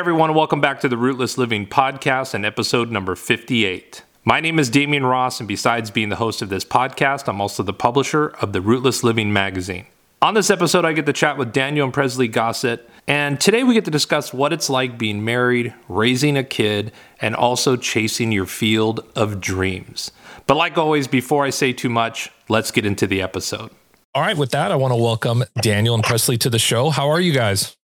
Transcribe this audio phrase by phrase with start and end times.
[0.00, 4.02] everyone, welcome back to the Rootless Living Podcast and episode number 58.
[4.24, 7.62] My name is Damian Ross, and besides being the host of this podcast, I'm also
[7.62, 9.84] the publisher of the Rootless Living magazine.
[10.22, 13.74] On this episode, I get to chat with Daniel and Presley Gossett, and today we
[13.74, 18.46] get to discuss what it's like being married, raising a kid, and also chasing your
[18.46, 20.12] field of dreams.
[20.46, 23.70] But like always, before I say too much, let's get into the episode.
[24.14, 26.88] All right, with that, I want to welcome Daniel and Presley to the show.
[26.88, 27.76] How are you guys?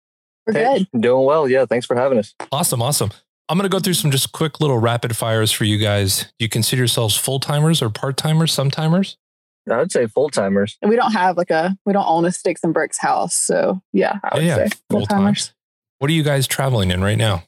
[0.47, 1.01] We're Hey, good.
[1.01, 1.47] doing well.
[1.47, 2.33] Yeah, thanks for having us.
[2.51, 3.11] Awesome, awesome.
[3.47, 6.23] I'm going to go through some just quick little rapid fires for you guys.
[6.39, 9.17] Do you consider yourselves full timers or part timers, some timers?
[9.69, 10.77] I would say full timers.
[10.81, 13.81] And we don't have like a we don't own a sticks and bricks house, so
[13.93, 15.53] yeah, I would Yeah, say full timers.
[15.99, 17.43] What are you guys traveling in right now?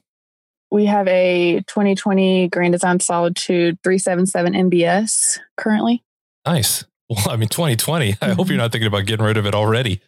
[0.70, 6.02] We have a 2020 Grand Design Solitude 377 MBS currently.
[6.46, 6.84] Nice.
[7.10, 8.16] Well, I mean, 2020.
[8.20, 8.56] I hope you're mm-hmm.
[8.58, 10.02] not thinking about getting rid of it already.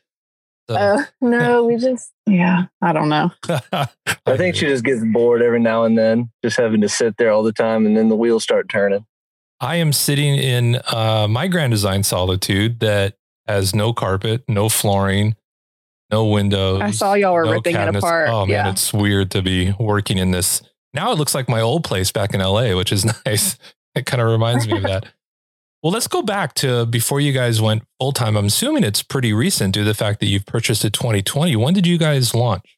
[0.71, 3.33] So- Uh, no, we just yeah, I don't know.
[3.73, 7.33] I think she just gets bored every now and then, just having to sit there
[7.33, 9.05] all the time, and then the wheels start turning.
[9.61, 13.17] I am sitting in uh, my Grand Design Solitude that
[13.49, 15.35] has no carpet, no flooring,
[16.11, 16.81] no windows.
[16.83, 18.29] I saw y'all were no ripping it apart.
[18.31, 18.71] Oh man, yeah.
[18.71, 20.63] it's weird to be working in this.
[20.95, 23.59] Now it looks like my old place back in LA, which is nice.
[23.97, 25.07] It kind of reminds me of that.
[25.83, 28.37] Well, let's go back to before you guys went full time.
[28.37, 31.57] I'm assuming it's pretty recent due to the fact that you've purchased it 2020.
[31.57, 32.77] When did you guys launch?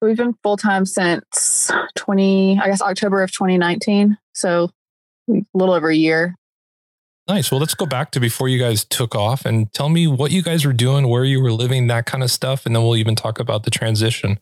[0.00, 4.16] We've been full time since 20, I guess October of 2019.
[4.34, 4.70] So
[5.28, 6.36] a little over a year.
[7.26, 7.50] Nice.
[7.50, 10.42] Well, let's go back to before you guys took off and tell me what you
[10.42, 12.66] guys were doing, where you were living, that kind of stuff.
[12.66, 14.38] And then we'll even talk about the transition.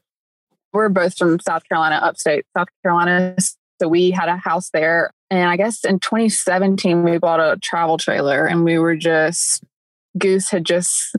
[0.73, 3.37] we're both from South Carolina, upstate South Carolina.
[3.81, 5.13] So we had a house there.
[5.33, 9.65] And I guess in 2017, we bought a travel trailer and we were just,
[10.19, 11.17] Goose had just,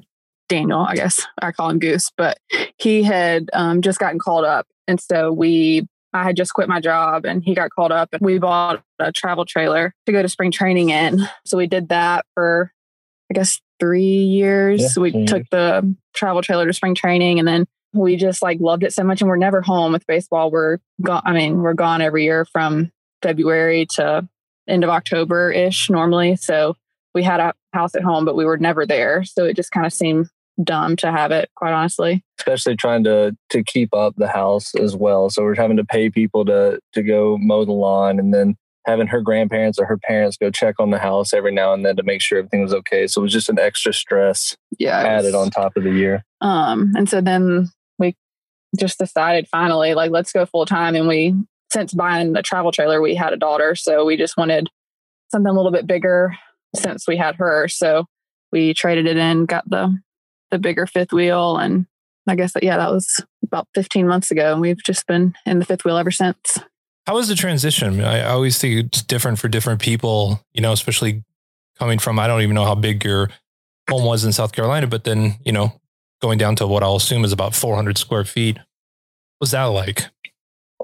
[0.48, 2.38] Daniel, I guess I call him Goose, but
[2.78, 4.68] he had um, just gotten called up.
[4.88, 8.22] And so we, I had just quit my job and he got called up and
[8.22, 11.28] we bought a travel trailer to go to spring training in.
[11.48, 12.72] So we did that for,
[13.32, 14.80] I guess, three years.
[14.80, 18.60] Yeah, we three took the travel trailer to spring training and then we just like
[18.60, 21.76] loved it so much and we're never home with baseball we're gone i mean we're
[21.76, 22.92] gone every year from
[23.24, 24.28] february to
[24.68, 26.76] end of october ish normally so
[27.16, 29.86] we had a house at home but we were never there so it just kind
[29.86, 30.28] of seemed
[30.64, 34.98] dumb to have it quite honestly Especially trying to to keep up the house as
[34.98, 35.30] well.
[35.30, 39.08] So we're having to pay people to to go mow the lawn, and then having
[39.08, 42.04] her grandparents or her parents go check on the house every now and then to
[42.04, 43.08] make sure everything was okay.
[43.08, 46.26] So it was just an extra stress yeah added on top of the year.
[46.42, 48.14] um and so then we
[48.78, 51.34] just decided finally like let's go full time and we
[51.74, 54.70] since buying the travel trailer we had a daughter so we just wanted
[55.32, 56.36] something a little bit bigger
[56.76, 58.06] since we had her so
[58.52, 59.98] we traded it in got the
[60.52, 61.88] the bigger fifth wheel and
[62.28, 65.60] i guess that yeah that was about 15 months ago and we've just been in
[65.60, 66.60] the fifth wheel ever since
[67.08, 68.02] How was the transition?
[68.02, 71.24] I I always think it's different for different people, you know, especially
[71.78, 73.30] coming from, I don't even know how big your
[73.90, 75.74] home was in South Carolina, but then, you know,
[76.22, 78.56] going down to what I'll assume is about 400 square feet.
[78.56, 80.06] What was that like?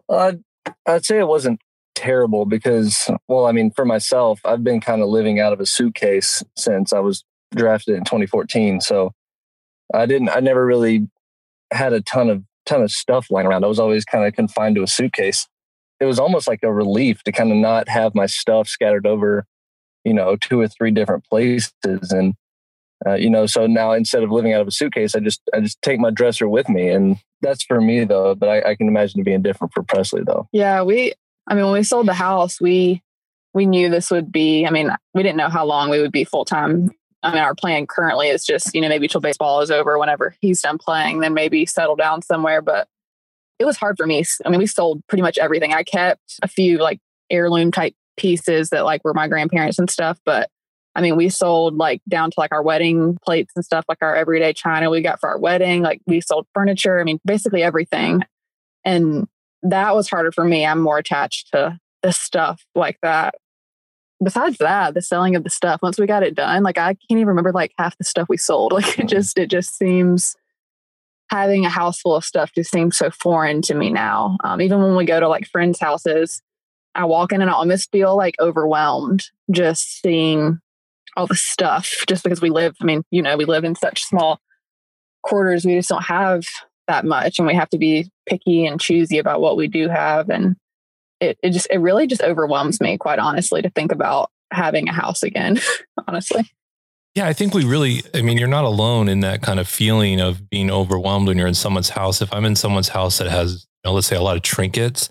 [0.10, 0.44] I'd,
[0.86, 1.60] I'd say it wasn't
[1.96, 5.66] terrible because, well, I mean, for myself, I've been kind of living out of a
[5.66, 8.82] suitcase since I was drafted in 2014.
[8.82, 9.14] So
[9.94, 11.10] I didn't, I never really
[11.72, 13.64] had a ton of, ton of stuff lying around.
[13.64, 15.48] I was always kind of confined to a suitcase.
[16.00, 19.46] It was almost like a relief to kind of not have my stuff scattered over,
[20.06, 21.72] you know, two or three different places.
[21.84, 22.36] And,
[23.06, 25.60] uh, you know, so now instead of living out of a suitcase, I just, I
[25.60, 28.88] just take my dresser with me and that's for me though, but I, I can
[28.88, 30.48] imagine it being different for Presley though.
[30.52, 31.14] Yeah, we
[31.48, 33.02] I mean when we sold the house, we
[33.54, 36.24] we knew this would be I mean, we didn't know how long we would be
[36.24, 36.92] full time.
[37.22, 40.36] I mean, our plan currently is just, you know, maybe till baseball is over, whenever
[40.40, 42.62] he's done playing, then maybe settle down somewhere.
[42.62, 42.88] But
[43.60, 44.24] it was hard for me.
[44.46, 45.74] I mean, we sold pretty much everything.
[45.74, 50.18] I kept a few like heirloom type pieces that like were my grandparents and stuff,
[50.26, 50.50] but
[50.96, 54.16] I mean, we sold like down to like our wedding plates and stuff, like our
[54.16, 55.82] everyday china we got for our wedding.
[55.82, 57.00] Like we sold furniture.
[57.00, 58.24] I mean, basically everything.
[58.84, 59.28] And
[59.64, 60.66] that was harder for me.
[60.66, 63.36] I'm more attached to the stuff like that.
[64.22, 67.12] Besides that, the selling of the stuff, once we got it done, like I can't
[67.12, 68.74] even remember like half the stuff we sold.
[68.80, 70.36] Like it just, it just seems
[71.30, 74.38] having a house full of stuff just seems so foreign to me now.
[74.44, 76.42] Um, even when we go to like friends' houses,
[76.96, 80.60] I walk in and I almost feel like overwhelmed just seeing
[81.16, 84.04] all the stuff just because we live, I mean, you know, we live in such
[84.04, 84.40] small
[85.24, 85.66] quarters.
[85.66, 86.44] We just don't have
[86.88, 90.30] that much and we have to be picky and choosy about what we do have.
[90.30, 90.56] And
[91.20, 94.94] it, it just, it really just overwhelms me, quite honestly, to think about having a
[94.94, 95.60] house again,
[96.08, 96.50] honestly.
[97.16, 100.22] Yeah, I think we really, I mean, you're not alone in that kind of feeling
[100.22, 102.22] of being overwhelmed when you're in someone's house.
[102.22, 105.10] If I'm in someone's house that has know, let's say a lot of trinkets,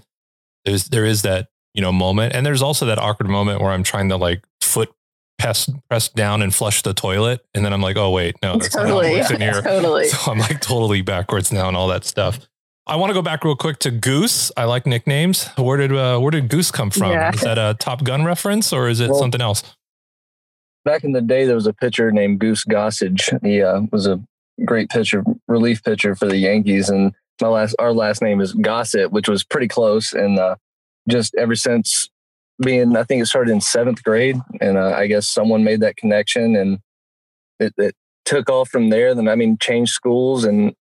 [0.64, 3.82] there's there is that you know moment, and there's also that awkward moment where I'm
[3.82, 4.44] trying to like
[5.38, 8.58] foot press press down and flush the toilet, and then I'm like, oh wait, no,
[8.58, 9.62] that's totally, not in here.
[9.62, 10.08] totally.
[10.08, 12.40] So I'm like totally backwards now and all that stuff.
[12.86, 14.50] I want to go back real quick to Goose.
[14.56, 15.48] I like nicknames.
[15.58, 17.12] Where did uh, where did Goose come from?
[17.12, 17.32] Yeah.
[17.32, 19.62] Is that a Top Gun reference or is it Well, something else?
[20.84, 23.44] Back in the day, there was a pitcher named Goose Gossage.
[23.44, 24.22] He uh, was a
[24.64, 27.12] great pitcher, relief pitcher for the Yankees, and
[27.42, 30.14] my last our last name is Gossett, which was pretty close.
[30.14, 30.56] And uh,
[31.08, 32.08] just ever since
[32.62, 35.96] being, I think it started in seventh grade, and uh, I guess someone made that
[35.96, 36.78] connection, and
[37.60, 37.94] it, it
[38.24, 39.14] took off from there.
[39.14, 40.74] Then I mean, changed schools, and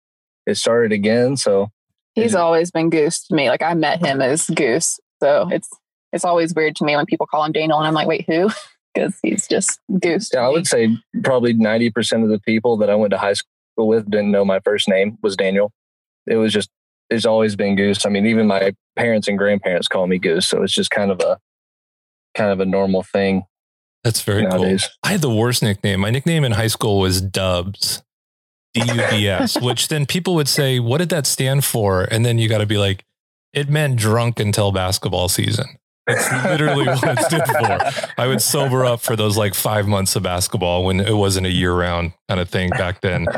[0.46, 1.36] it started again.
[1.36, 1.70] So
[2.14, 3.50] He's always been Goose to me.
[3.50, 5.68] Like I met him as Goose, so it's
[6.12, 8.50] it's always weird to me when people call him Daniel, and I'm like, wait, who?
[8.94, 10.30] Because he's just Goose.
[10.32, 13.88] Yeah, I would say probably 90% of the people that I went to high school
[13.88, 15.70] with didn't know my first name was Daniel.
[16.26, 16.70] It was just,
[17.10, 18.06] it's always been Goose.
[18.06, 20.48] I mean, even my parents and grandparents call me Goose.
[20.48, 21.38] So it's just kind of a,
[22.36, 23.44] kind of a normal thing
[24.04, 24.82] That's very nowadays.
[24.82, 24.90] cool.
[25.02, 26.00] I had the worst nickname.
[26.00, 28.02] My nickname in high school was Dubs,
[28.74, 32.04] D U B S, which then people would say, What did that stand for?
[32.04, 33.04] And then you got to be like,
[33.52, 35.66] It meant drunk until basketball season.
[36.06, 38.12] That's literally what it stood for.
[38.16, 41.50] I would sober up for those like five months of basketball when it wasn't a
[41.50, 43.26] year round kind of thing back then.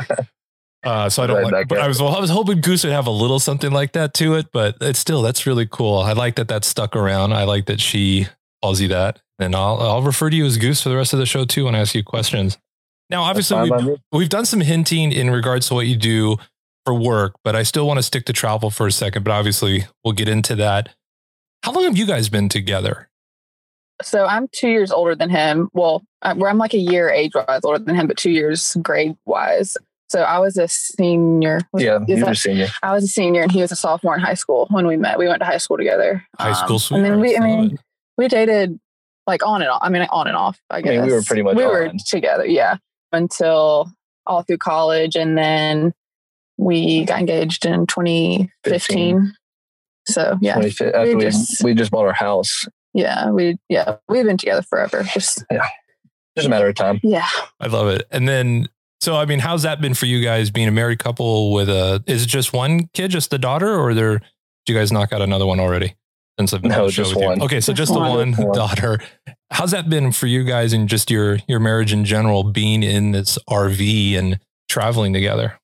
[0.81, 1.83] Uh, so I don't Right like, but up.
[1.83, 4.35] I was, well, I was hoping Goose would have a little something like that to
[4.35, 5.97] it, but it's still, that's really cool.
[5.97, 7.33] I like that that stuck around.
[7.33, 8.27] I like that she
[8.61, 9.21] calls you that.
[9.39, 11.65] And I'll, I'll refer to you as Goose for the rest of the show too
[11.65, 12.57] when I ask you questions.
[13.09, 16.37] Now, obviously, we've, we've done some hinting in regards to what you do
[16.85, 19.23] for work, but I still want to stick to travel for a second.
[19.23, 20.89] But obviously, we'll get into that.
[21.63, 23.09] How long have you guys been together?
[24.01, 25.69] So I'm two years older than him.
[25.73, 28.77] Well, I- where I'm like a year age wise older than him, but two years
[28.81, 29.75] grade wise.
[30.09, 31.61] So I was a senior.
[31.73, 32.67] Was- yeah, you that- were senior.
[32.83, 35.17] I was a senior and he was a sophomore in high school when we met.
[35.19, 36.23] We went to high school together.
[36.37, 36.91] High school Um, sweethearts.
[36.91, 37.79] And then we, I mean, it.
[38.19, 38.79] We dated
[39.25, 39.79] like on and off.
[39.81, 40.59] I mean, on and off.
[40.69, 42.45] I I guess mean, we were pretty much we were together.
[42.45, 42.77] Yeah,
[43.11, 43.91] until
[44.27, 45.93] all through college, and then
[46.57, 49.33] we got engaged in 2015.
[50.07, 52.65] So yeah, 25 After we, just- we just bought our house.
[52.93, 55.03] yeah, we yeah we've been together forever.
[55.03, 55.67] Just yeah,
[56.35, 56.99] Just a matter of time.
[57.03, 57.27] yeah.
[57.59, 58.07] I love it.
[58.11, 58.67] And then,
[59.01, 62.03] so I mean, how's that been for you guys being a married couple with a?
[62.07, 64.19] Is it just one kid, just the daughter, or there?
[64.19, 65.95] Did you guys knock out another one already?
[66.39, 67.27] Since I've been on No, the show just with you?
[67.29, 67.41] one.
[67.41, 68.33] Okay, so Just just the one.
[68.33, 68.55] one One.
[68.55, 68.99] daughter.
[69.51, 73.11] How's that been for you guys and just your your marriage in general, being in
[73.11, 74.39] this RV and
[74.69, 75.59] traveling together?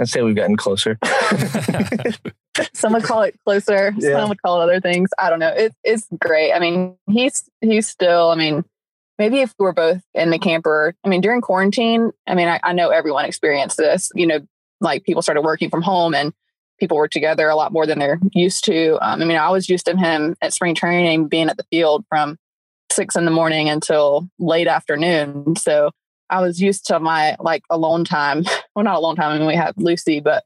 [0.00, 0.98] I'd say we've gotten closer.
[2.72, 3.92] Some would call it closer.
[3.98, 4.12] Yeah.
[4.20, 5.10] Some would call it other things.
[5.18, 5.48] I don't know.
[5.54, 6.52] It, it's great.
[6.52, 8.30] I mean, he's he's still.
[8.30, 8.64] I mean,
[9.18, 10.94] maybe if we were both in the camper.
[11.04, 12.12] I mean, during quarantine.
[12.26, 14.10] I mean, I, I know everyone experienced this.
[14.14, 14.40] You know,
[14.80, 16.32] like people started working from home and
[16.78, 18.98] people were together a lot more than they're used to.
[19.00, 22.04] Um, I mean, I was used to him at spring training being at the field
[22.08, 22.36] from
[22.90, 25.56] six in the morning until late afternoon.
[25.56, 25.90] So
[26.30, 28.44] I was used to my like alone time.
[28.74, 29.30] Well, not alone time.
[29.30, 30.42] I mean, we had Lucy, but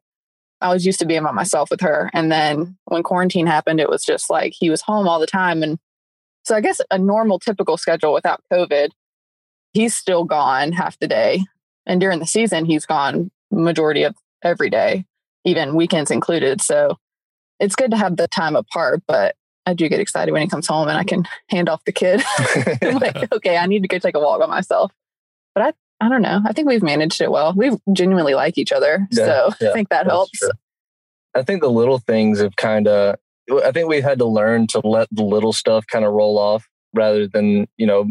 [0.61, 2.11] I was used to being by myself with her.
[2.13, 5.63] And then when quarantine happened, it was just like he was home all the time.
[5.63, 5.79] And
[6.45, 8.91] so I guess a normal, typical schedule without COVID,
[9.73, 11.45] he's still gone half the day.
[11.87, 15.07] And during the season, he's gone majority of every day,
[15.49, 16.61] even weekends included.
[16.61, 16.99] So
[17.59, 19.35] it's good to have the time apart, but
[19.67, 22.23] I do get excited when he comes home and I can hand off the kid.
[22.83, 24.93] I'm like, okay, I need to go take a walk by myself.
[25.55, 26.41] But I, I don't know.
[26.47, 27.53] I think we've managed it well.
[27.55, 29.07] We genuinely like each other.
[29.11, 30.39] Yeah, so yeah, I think that helps.
[30.39, 30.51] true.
[31.35, 33.17] I think the little things have kind of,
[33.65, 36.67] I think we had to learn to let the little stuff kind of roll off
[36.95, 38.11] rather than, you know,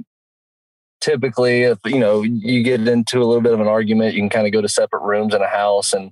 [1.01, 4.29] typically if, you know, you get into a little bit of an argument, you can
[4.29, 6.11] kind of go to separate rooms in a house and,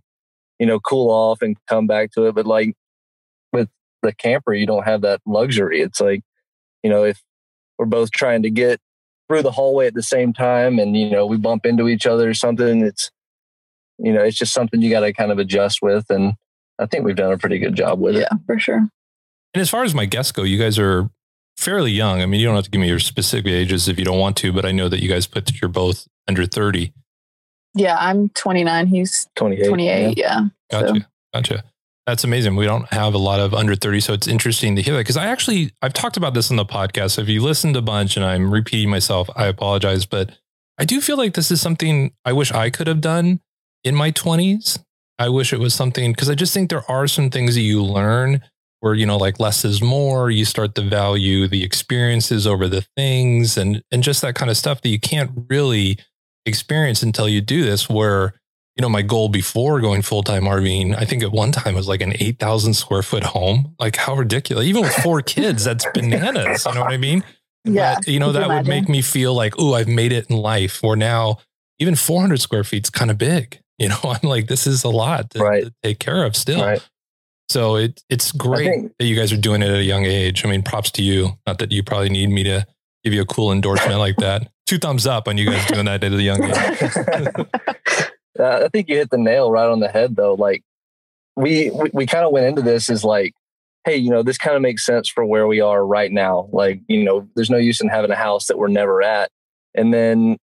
[0.60, 2.36] you know, cool off and come back to it.
[2.36, 2.76] But like
[3.52, 3.70] with
[4.02, 5.82] the camper, you don't have that luxury.
[5.82, 6.22] It's like,
[6.84, 7.22] you know, if
[7.78, 8.80] we're both trying to get
[9.28, 12.30] through the hallway at the same time and, you know, we bump into each other
[12.30, 13.12] or something, it's,
[13.98, 16.06] you know, it's just something you got to kind of adjust with.
[16.10, 16.34] And
[16.80, 18.28] I think we've done a pretty good job with it.
[18.32, 18.88] Yeah, for sure.
[19.54, 21.10] And as far as my guests go, you guys are
[21.58, 22.22] fairly young.
[22.22, 24.36] I mean, you don't have to give me your specific ages if you don't want
[24.38, 26.94] to, but I know that you guys put that you're both under 30.
[27.76, 28.88] Yeah, I'm 29.
[28.88, 29.68] He's 28.
[29.68, 30.18] 28.
[30.18, 30.42] Yeah.
[30.72, 30.88] Gotcha.
[30.88, 31.02] So-
[31.34, 31.64] Gotcha.
[32.08, 32.56] That's amazing.
[32.56, 34.00] We don't have a lot of under 30.
[34.00, 36.66] So it's interesting to hear that because I actually, I've talked about this on the
[36.66, 37.12] podcast.
[37.12, 40.06] So if you listened a bunch and I'm repeating myself, I apologize.
[40.06, 40.30] But
[40.78, 43.40] I do feel like this is something I wish I could have done
[43.84, 44.78] in my 20s.
[45.18, 47.82] I wish it was something because I just think there are some things that you
[47.84, 48.42] learn
[48.82, 50.30] where, you know, like less is more.
[50.30, 54.58] You start to value the experiences over the things and, and just that kind of
[54.58, 55.98] stuff that you can't really
[56.46, 58.34] experience until you do this, where
[58.78, 61.88] you know, my goal before going full time RVing, I think at one time was
[61.88, 63.74] like an 8,000 square foot home.
[63.80, 64.66] Like, how ridiculous.
[64.66, 66.66] Even with four kids, that's bananas.
[66.66, 67.24] You know what I mean?
[67.64, 67.96] Yeah.
[67.96, 70.84] But, you know, that would make me feel like, oh, I've made it in life.
[70.84, 71.38] Where now,
[71.80, 73.60] even 400 square feet is kind of big.
[73.80, 75.64] You know, I'm like, this is a lot to, Right.
[75.64, 76.62] to take care of still.
[76.62, 76.86] Right.
[77.48, 80.46] So it, it's great think- that you guys are doing it at a young age.
[80.46, 81.38] I mean, props to you.
[81.48, 82.68] Not that you probably need me to
[83.06, 84.50] give you a cool endorsement like that.
[84.66, 87.48] Two thumbs up on you guys doing that at a young age.
[88.38, 90.34] Uh, I think you hit the nail right on the head, though.
[90.34, 90.62] Like
[91.38, 93.34] we we, we kind of went into this as like,
[93.86, 96.50] hey, you know, this kind of makes sense for where we are right now.
[96.52, 99.32] Like, you know, there's no use in having a house that we're never at.
[99.74, 100.38] And then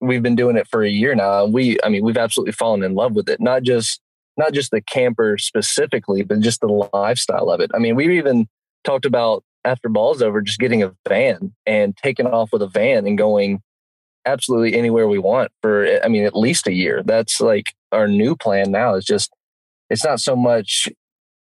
[0.00, 1.46] we've been doing it for a year now.
[1.46, 3.40] We, I mean, we've absolutely fallen in love with it.
[3.40, 4.00] Not just
[4.36, 7.70] not just the camper specifically, but just the lifestyle of it.
[7.74, 8.48] I mean, we've even
[8.84, 13.06] talked about after ball's over, just getting a van and taking off with a van
[13.06, 13.60] and going
[14.26, 17.02] absolutely anywhere we want for i mean at least a year.
[17.04, 19.30] That's like our new plan now is just
[19.88, 20.88] it's not so much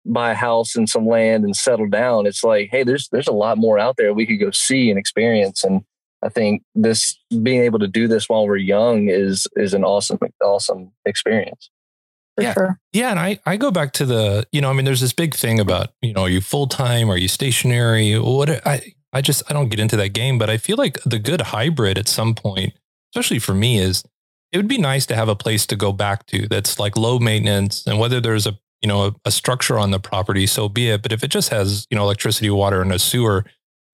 [0.06, 2.26] buy a house and some land and settle down.
[2.26, 4.98] It's like hey there's there's a lot more out there we could go see and
[4.98, 5.62] experience.
[5.62, 5.82] And
[6.22, 10.18] i think this being able to do this while we're young is is an awesome
[10.42, 11.70] awesome experience.
[12.36, 12.54] For Yeah.
[12.54, 12.80] sure.
[12.92, 15.34] Yeah, and I I go back to the you know I mean there's this big
[15.34, 18.18] thing about you know are you full time are you stationary?
[18.18, 21.18] What I I just I don't get into that game but I feel like the
[21.18, 22.74] good hybrid at some point
[23.12, 24.04] especially for me is
[24.52, 27.18] it would be nice to have a place to go back to that's like low
[27.18, 30.88] maintenance and whether there's a you know a, a structure on the property so be
[30.88, 33.44] it but if it just has you know electricity water and a sewer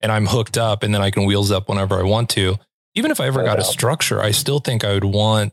[0.00, 2.56] and I'm hooked up and then I can wheels up whenever I want to
[2.94, 5.52] even if I ever got a structure I still think I would want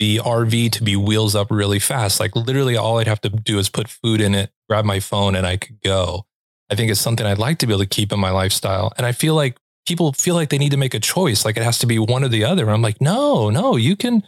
[0.00, 2.18] the RV to be wheels up really fast.
[2.18, 5.36] Like literally all I'd have to do is put food in it, grab my phone
[5.36, 6.24] and I could go.
[6.70, 8.92] I think it's something I'd like to be able to keep in my lifestyle.
[8.96, 11.44] And I feel like people feel like they need to make a choice.
[11.44, 12.62] Like it has to be one or the other.
[12.64, 14.22] And I'm like, no, no, you can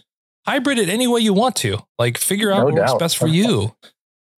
[0.46, 1.78] hybrid it any way you want to.
[1.99, 2.99] Like figure out No doubt.
[2.99, 3.75] best for you.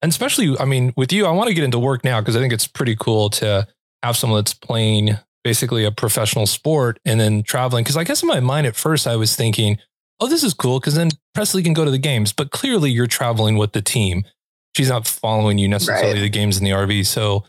[0.02, 2.40] And especially, I mean, with you, I want to get into work now because I
[2.40, 3.66] think it's pretty cool to
[4.02, 7.84] have someone that's playing basically a professional sport and then traveling.
[7.84, 9.78] Because I guess in my mind at first, I was thinking,
[10.20, 12.34] oh, this is cool because then Presley can go to the games.
[12.34, 14.24] But clearly, you're traveling with the team.
[14.76, 16.20] She's not following you necessarily Right.
[16.20, 17.06] the games in the RV.
[17.06, 17.44] So,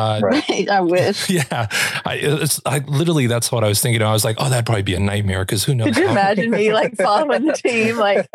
[0.00, 0.68] uh, Right.
[0.70, 1.28] I wish.
[1.30, 1.68] yeah,
[2.04, 4.02] I, it's I literally that's what I was thinking.
[4.02, 5.88] I was like, oh, that'd probably be a nightmare because who knows?
[5.88, 8.28] Could you how- imagine me like following the team like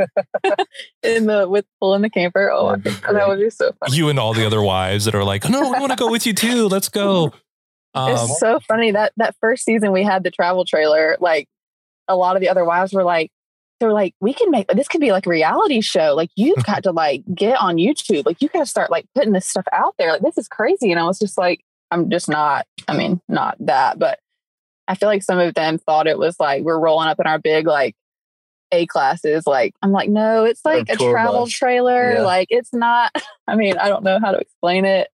[1.03, 2.51] in the with pulling the camper?
[2.51, 3.95] Oh, That'd be that would be so funny.
[3.98, 6.25] you and all the other wives that are like, no, we want to go with
[6.25, 6.67] you too.
[6.67, 7.34] Let's go.
[7.93, 11.17] Um, it's so funny that that first season we had the travel trailer.
[11.19, 11.48] Like
[12.07, 13.31] a lot of the other wives were like,
[13.79, 16.13] they were like, we can make this could be like a reality show.
[16.15, 18.25] Like you've got to like get on YouTube.
[18.25, 20.12] Like you got to start like putting this stuff out there.
[20.12, 20.91] Like this is crazy.
[20.91, 22.65] And I was just like, I'm just not.
[22.88, 24.20] I mean, not that, but
[24.88, 27.39] I feel like some of them thought it was like we're rolling up in our
[27.39, 27.96] big like
[28.72, 29.46] A classes.
[29.46, 31.51] Like I'm like, no, it's like a travel bus.
[31.51, 32.13] trailer.
[32.13, 32.22] Yeah.
[32.22, 33.12] Like it's not.
[33.48, 35.10] I mean, I don't know how to explain it.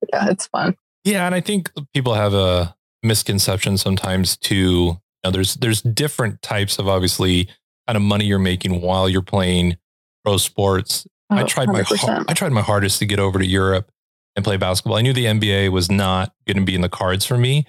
[0.00, 0.76] But yeah, it's fun.
[1.04, 4.56] Yeah, and I think people have a misconception sometimes too.
[4.56, 7.48] You know, there's there's different types of obviously
[7.86, 9.76] kind of money you're making while you're playing
[10.24, 11.06] pro sports.
[11.30, 12.24] I Oh, tried my har- 100%.
[12.28, 13.90] I tried my hardest to get over to Europe
[14.36, 14.96] and play basketball.
[14.96, 17.66] I knew the NBA was not going to be in the cards for me,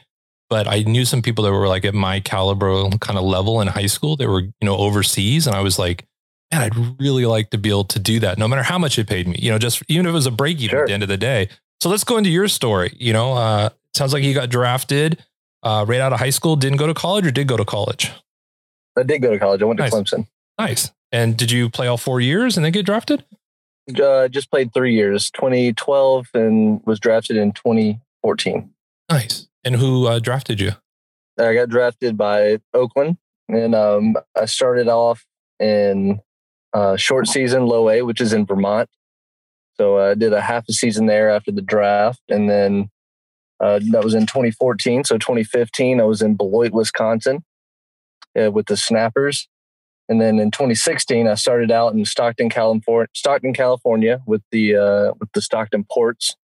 [0.50, 3.68] but I knew some people that were like at my caliber kind of level in
[3.68, 4.16] high school.
[4.16, 6.06] They were you know overseas, and I was like,
[6.52, 9.08] man, I'd really like to be able to do that, no matter how much it
[9.08, 9.38] paid me.
[9.40, 10.82] You know, just even if it was a break even Sure.
[10.82, 11.48] at the end of the day.
[11.82, 12.96] So let's go into your story.
[13.00, 15.24] You know, uh, sounds like you got drafted
[15.64, 16.56] uh, right out of high school.
[16.56, 18.12] Didn't go to college, or did go to college.
[18.98, 19.94] I did go to college i went to Nice.
[19.94, 20.28] clemson
[20.60, 20.92] Nice.
[21.12, 23.24] And did you play all four years and then get drafted?
[24.02, 28.70] uh, just played three years 2012 and was drafted in 2014
[29.10, 29.48] Nice.
[29.64, 30.72] And who uh, drafted you?
[31.40, 33.18] I got drafted by Oakland,
[33.50, 35.26] and um, I started off
[35.60, 36.20] in
[36.74, 38.90] uh, short season low A, which is in Vermont.
[39.76, 42.90] So I did a half a season there after the draft, and then
[43.60, 45.04] uh, that was in 2014.
[45.04, 47.44] So 2015, I was in Beloit, Wisconsin,
[48.40, 49.48] uh, with the Snappers,
[50.12, 55.14] and then in 2016, I started out in Stockton, California, Stockton, California, with the uh,
[55.20, 56.36] with the Stockton Ports,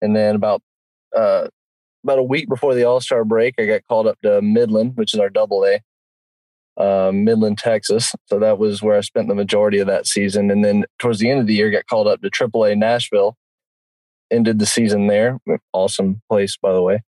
[0.00, 0.62] and then about
[1.14, 1.48] uh,
[2.04, 5.12] about a week before the All Star break, I got called up to Midland, which
[5.12, 5.80] is our double A,
[6.82, 8.14] uh, Midland, Texas.
[8.26, 10.50] So that was where I spent the majority of that season.
[10.50, 13.36] And then towards the end of the year, got called up to triple A Nashville,
[14.30, 15.38] ended the season there.
[15.72, 17.02] Awesome place, by the way.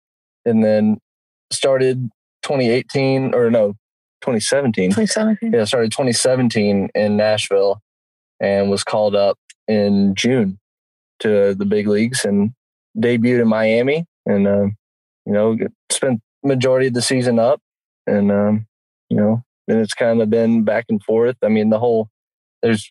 [0.45, 0.99] And then
[1.53, 2.11] started
[2.43, 3.77] 2018 or no,
[4.23, 4.91] 2017.
[4.91, 5.53] 2017.
[5.53, 7.81] Yeah, started 2017 in Nashville
[8.41, 9.39] and was called up
[9.69, 10.59] in June
[11.21, 12.53] to the big leagues and
[12.97, 14.67] debuted in Miami and uh,
[15.25, 15.57] you know
[15.91, 17.61] spent majority of the season up
[18.07, 18.67] and um,
[19.09, 21.37] you know then it's kind of been back and forth.
[21.43, 22.09] I mean the whole
[22.63, 22.91] there's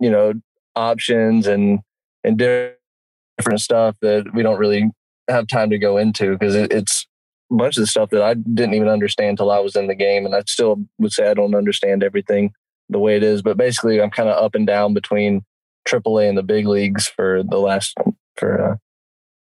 [0.00, 0.34] you know,
[0.76, 1.80] options and
[2.24, 4.90] and different stuff that we don't really
[5.28, 7.06] have time to go into because it, it's
[7.50, 10.26] bunch of the stuff that I didn't even understand until I was in the game,
[10.26, 12.52] and I still would say I don't understand everything
[12.88, 13.42] the way it is.
[13.42, 15.44] But basically, I'm kind of up and down between
[15.88, 17.96] AAA and the big leagues for the last
[18.36, 18.76] for uh,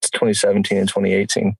[0.02, 1.56] 2017 and 2018.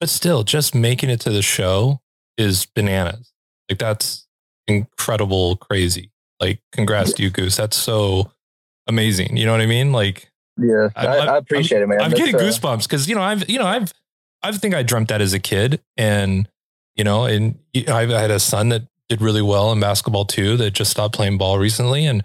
[0.00, 2.00] But still, just making it to the show
[2.36, 3.32] is bananas.
[3.68, 4.26] Like that's
[4.66, 6.10] incredible, crazy.
[6.40, 7.56] Like, congrats to you, Goose.
[7.56, 8.32] That's so
[8.88, 9.36] amazing.
[9.36, 9.92] You know what I mean?
[9.92, 12.00] Like, yeah, I, I, I appreciate I'm, it, man.
[12.02, 13.92] I'm That's, getting uh, goosebumps because you know I've you know I've
[14.42, 16.48] I think I dreamt that as a kid, and
[16.96, 17.58] you know, and
[17.88, 21.38] I had a son that did really well in basketball too that just stopped playing
[21.38, 22.24] ball recently, and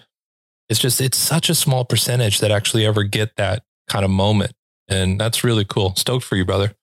[0.70, 4.54] it's just it's such a small percentage that actually ever get that kind of moment,
[4.88, 5.96] and that's really cool.
[5.96, 6.74] Stoked for you, brother.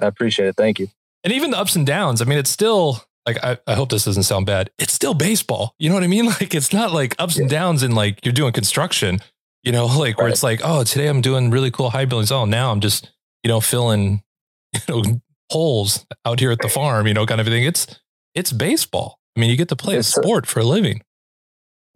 [0.00, 0.56] I appreciate it.
[0.56, 0.88] Thank you.
[1.24, 2.22] And even the ups and downs.
[2.22, 4.70] I mean, it's still like I, I hope this doesn't sound bad.
[4.78, 5.74] It's still baseball.
[5.78, 6.26] You know what I mean?
[6.40, 7.42] Like it's not like ups yeah.
[7.42, 9.20] and downs and like you're doing construction.
[9.62, 10.18] You know, like right.
[10.18, 12.32] where it's like, oh, today I'm doing really cool high buildings.
[12.32, 13.10] Oh, now I'm just
[13.42, 14.22] you know filling
[14.88, 15.20] you know
[15.50, 17.06] holes out here at the farm.
[17.06, 17.64] You know, kind of thing.
[17.64, 17.86] It's
[18.34, 19.18] it's baseball.
[19.36, 21.02] I mean, you get to play it's a sport for a living.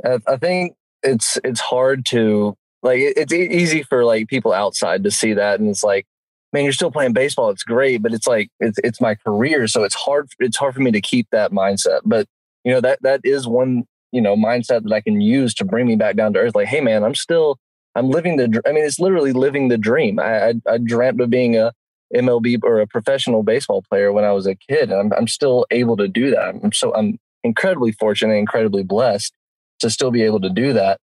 [0.05, 2.99] I think it's it's hard to like.
[3.01, 6.07] It's easy for like people outside to see that, and it's like
[6.53, 7.51] man, you're still playing baseball.
[7.51, 10.29] It's great, but it's like it's it's my career, so it's hard.
[10.39, 12.01] It's hard for me to keep that mindset.
[12.05, 12.27] But
[12.65, 15.87] you know that that is one you know mindset that I can use to bring
[15.87, 16.55] me back down to earth.
[16.55, 17.59] Like, hey, man, I'm still
[17.95, 18.63] I'm living the.
[18.67, 20.19] I mean, it's literally living the dream.
[20.19, 21.73] I I, I dreamt of being a
[22.15, 25.67] MLB or a professional baseball player when I was a kid, and I'm I'm still
[25.71, 26.55] able to do that.
[26.63, 29.33] I'm so I'm incredibly fortunate, incredibly blessed
[29.81, 30.99] to still be able to do that.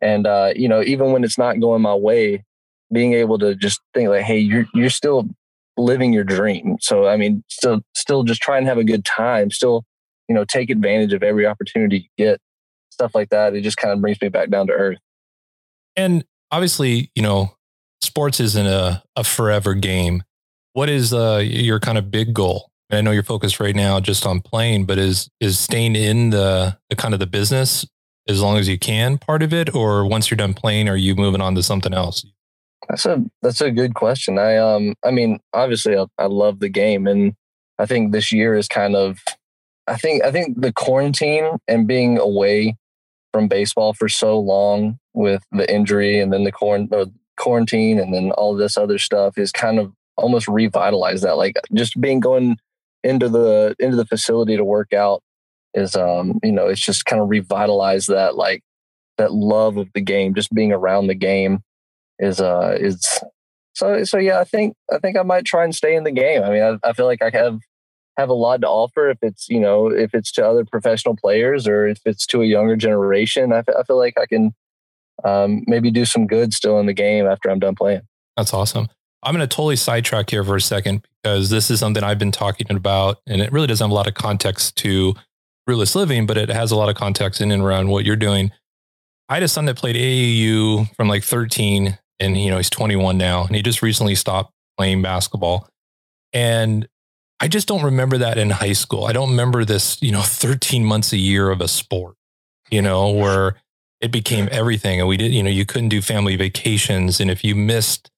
[0.00, 2.44] And uh, you know, even when it's not going my way,
[2.92, 5.28] being able to just think like, hey, you're you're still
[5.76, 6.76] living your dream.
[6.80, 9.50] So I mean, still still just try and have a good time.
[9.50, 9.84] Still,
[10.28, 12.40] you know, take advantage of every opportunity you get.
[12.90, 13.54] Stuff like that.
[13.54, 14.98] It just kind of brings me back down to earth.
[15.96, 17.54] And obviously, you know,
[18.02, 20.22] sports isn't a, a forever game.
[20.78, 22.70] What is uh, your kind of big goal?
[22.88, 26.78] I know you're focused right now just on playing, but is is staying in the,
[26.88, 27.84] the kind of the business
[28.28, 31.16] as long as you can part of it, or once you're done playing, are you
[31.16, 32.24] moving on to something else?
[32.88, 34.38] That's a that's a good question.
[34.38, 37.34] I um I mean obviously I, I love the game and
[37.80, 39.18] I think this year is kind of
[39.88, 42.76] I think I think the quarantine and being away
[43.32, 48.54] from baseball for so long with the injury and then the quarantine and then all
[48.54, 52.56] this other stuff is kind of almost revitalize that like just being going
[53.04, 55.22] into the into the facility to work out
[55.74, 58.62] is um you know it's just kind of revitalize that like
[59.16, 61.60] that love of the game just being around the game
[62.18, 63.20] is uh is
[63.74, 66.42] so so yeah i think i think i might try and stay in the game.
[66.42, 67.60] I mean i, I feel like i have
[68.16, 71.68] have a lot to offer if it's you know if it's to other professional players
[71.68, 73.52] or if it's to a younger generation.
[73.52, 74.52] I, I feel like i can
[75.24, 78.02] um, maybe do some good still in the game after i'm done playing.
[78.36, 78.88] That's awesome
[79.22, 82.32] i'm going to totally sidetrack here for a second because this is something i've been
[82.32, 85.14] talking about and it really doesn't have a lot of context to
[85.68, 88.50] rootless living but it has a lot of context in and around what you're doing.
[89.28, 93.18] I had a son that played AAU from like 13 and you know he's 21
[93.18, 95.68] now and he just recently stopped playing basketball.
[96.32, 96.88] And
[97.40, 99.04] i just don't remember that in high school.
[99.04, 102.16] I don't remember this you know 13 months a year of a sport
[102.70, 103.56] you know where
[104.00, 107.44] it became everything and we did you know you couldn't do family vacations and if
[107.44, 108.10] you missed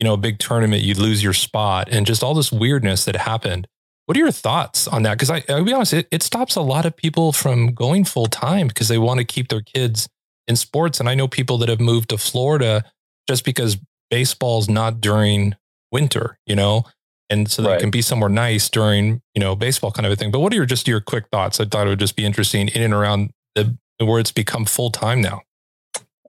[0.00, 3.16] you know a big tournament you'd lose your spot and just all this weirdness that
[3.16, 3.68] happened
[4.06, 6.84] what are your thoughts on that because i'll be honest it, it stops a lot
[6.84, 10.08] of people from going full time because they want to keep their kids
[10.48, 12.84] in sports and i know people that have moved to florida
[13.28, 13.78] just because
[14.10, 15.54] baseball's not during
[15.90, 16.84] winter, you know,
[17.30, 17.76] and so right.
[17.76, 20.30] they can be somewhere nice during, you know, baseball kind of a thing.
[20.30, 21.60] But what are your just your quick thoughts?
[21.60, 24.90] I thought it would just be interesting in and around the where it's become full
[24.90, 25.42] time now.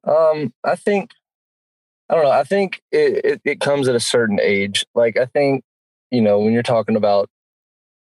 [0.04, 1.12] Um, I think
[2.12, 2.32] I don't know.
[2.32, 4.86] I think it, it, it comes at a certain age.
[4.93, 5.63] Like I think,
[6.12, 7.30] you know, when you're talking about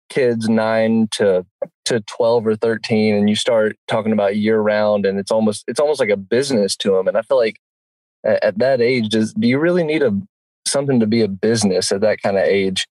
[0.08, 1.46] kids nine to
[1.84, 5.78] to 12 or 13 and you start talking about year round and it's almost it's
[5.78, 7.60] almost like a business to them and i feel like
[8.24, 10.12] at, at that age, does do you really need a
[10.66, 12.86] something to be a business at that kind of age?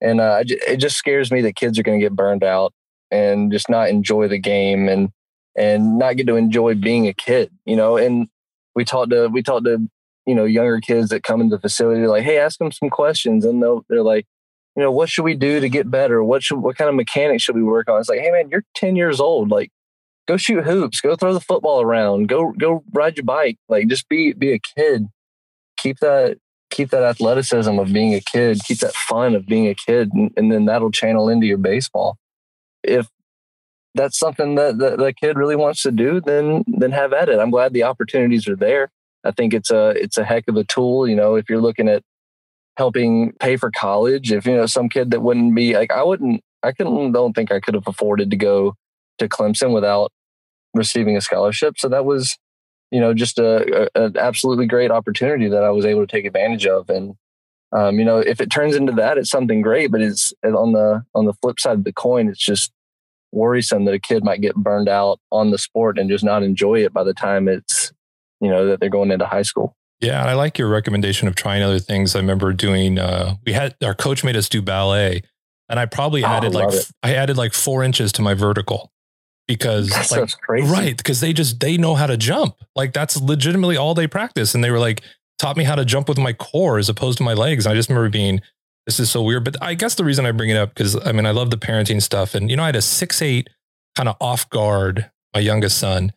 [0.00, 2.72] And uh, it just scares me that kids are going to get burned out
[3.10, 5.10] and just not enjoy the game and
[5.56, 7.96] and not get to enjoy being a kid, you know.
[7.96, 8.28] And
[8.74, 9.86] we talked to we talked to
[10.30, 13.44] you know younger kids that come into the facility like, hey, ask them some questions,
[13.44, 14.26] and they'll they're like,
[14.76, 16.22] you know, what should we do to get better?
[16.22, 17.98] What should what kind of mechanics should we work on?
[17.98, 19.50] It's like, hey man, you're 10 years old.
[19.50, 19.72] Like
[20.28, 23.58] go shoot hoops, go throw the football around, go go ride your bike.
[23.68, 25.08] Like just be be a kid.
[25.76, 26.38] Keep that
[26.70, 30.30] keep that athleticism of being a kid, keep that fun of being a kid, and,
[30.36, 32.16] and then that'll channel into your baseball.
[32.84, 33.08] If
[33.96, 37.40] that's something that the, the kid really wants to do, then then have at it.
[37.40, 38.90] I'm glad the opportunities are there.
[39.24, 41.08] I think it's a it's a heck of a tool.
[41.08, 42.02] You know, if you're looking at
[42.76, 46.42] helping pay for college, if you know some kid that wouldn't be like I wouldn't
[46.62, 48.74] I couldn't don't think I could have afforded to go
[49.18, 50.12] to Clemson without
[50.74, 51.78] receiving a scholarship.
[51.78, 52.38] So that was,
[52.90, 56.24] you know, just a, a an absolutely great opportunity that I was able to take
[56.24, 56.90] advantage of.
[56.90, 57.14] And
[57.72, 59.90] um, you know, if it turns into that, it's something great.
[59.90, 62.72] But it's on the on the flip side of the coin, it's just
[63.32, 66.82] worrisome that a kid might get burned out on the sport and just not enjoy
[66.84, 67.79] it by the time it's
[68.40, 69.76] you know that they're going into high school.
[70.00, 72.16] Yeah, And I like your recommendation of trying other things.
[72.16, 72.98] I remember doing.
[72.98, 75.22] Uh, we had our coach made us do ballet,
[75.68, 76.90] and I probably oh, added like it.
[77.02, 78.90] I added like four inches to my vertical
[79.50, 80.70] because that's like, crazy.
[80.70, 84.54] right because they just they know how to jump like that's legitimately all they practice
[84.54, 85.02] and they were like
[85.40, 87.74] taught me how to jump with my core as opposed to my legs and I
[87.74, 88.40] just remember being
[88.86, 91.10] this is so weird but I guess the reason I bring it up because I
[91.10, 93.50] mean I love the parenting stuff and you know I had a six eight
[93.96, 96.12] kind of off guard my youngest son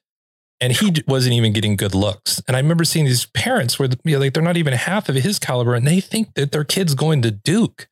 [0.63, 4.13] and he wasn't even getting good looks and I remember seeing these parents where you
[4.13, 6.95] know, like they're not even half of his caliber and they think that their kid's
[6.95, 7.87] going to Duke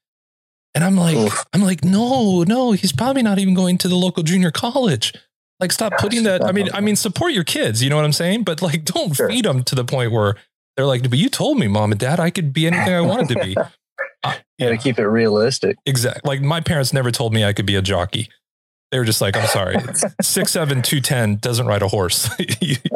[0.73, 1.45] and I'm like, Oof.
[1.53, 5.13] I'm like, no, no, he's probably not even going to the local junior college.
[5.59, 6.43] Like, stop Gosh, putting that.
[6.43, 7.83] I mean, I mean, support your kids.
[7.83, 8.43] You know what I'm saying?
[8.43, 9.29] But like, don't sure.
[9.29, 10.35] feed them to the point where
[10.75, 13.29] they're like, but you told me, mom and dad, I could be anything I wanted
[13.29, 13.55] to be.
[14.23, 15.75] Uh, yeah, to keep it realistic.
[15.87, 16.21] Exactly.
[16.23, 18.29] Like my parents never told me I could be a jockey.
[18.91, 19.77] They were just like, I'm sorry,
[20.21, 22.29] six seven two ten doesn't ride a horse.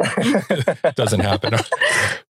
[0.94, 1.54] doesn't happen.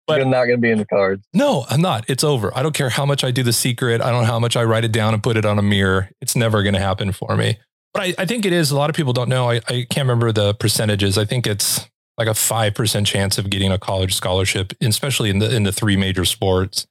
[0.09, 1.23] But You're not going to be in the cards.
[1.35, 2.09] No, I'm not.
[2.09, 2.51] It's over.
[2.57, 4.01] I don't care how much I do the secret.
[4.01, 6.09] I don't know how much I write it down and put it on a mirror.
[6.23, 7.59] It's never going to happen for me.
[7.92, 8.71] But I, I, think it is.
[8.71, 9.51] A lot of people don't know.
[9.51, 11.18] I, I can't remember the percentages.
[11.18, 15.40] I think it's like a five percent chance of getting a college scholarship, especially in
[15.40, 16.87] the in the three major sports.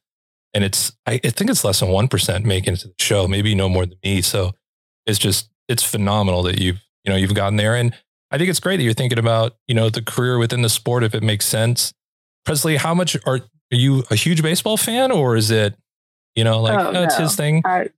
[0.54, 3.26] And it's I, I think it's less than one percent making it to the show.
[3.26, 4.22] Maybe no more than me.
[4.22, 4.52] So
[5.06, 7.74] it's just it's phenomenal that you've you know you've gotten there.
[7.74, 7.94] And
[8.30, 11.04] I think it's great that you're thinking about you know the career within the sport
[11.04, 11.92] if it makes sense.
[12.44, 13.40] Presley, how much are
[13.72, 15.74] are you a huge baseball fan, or is it
[16.34, 17.24] you know like oh, oh, it's no.
[17.24, 17.62] his thing?
[17.64, 17.90] I,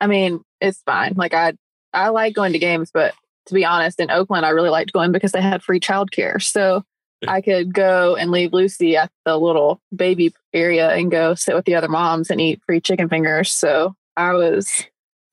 [0.00, 1.14] I mean, it's fine.
[1.16, 1.54] Like I
[1.92, 3.14] I like going to games, but
[3.46, 6.42] to be honest, in Oakland, I really liked going because they had free childcare.
[6.42, 6.84] So
[7.26, 11.64] I could go and leave Lucy at the little baby area and go sit with
[11.64, 13.52] the other moms and eat free chicken fingers.
[13.52, 14.84] So I was,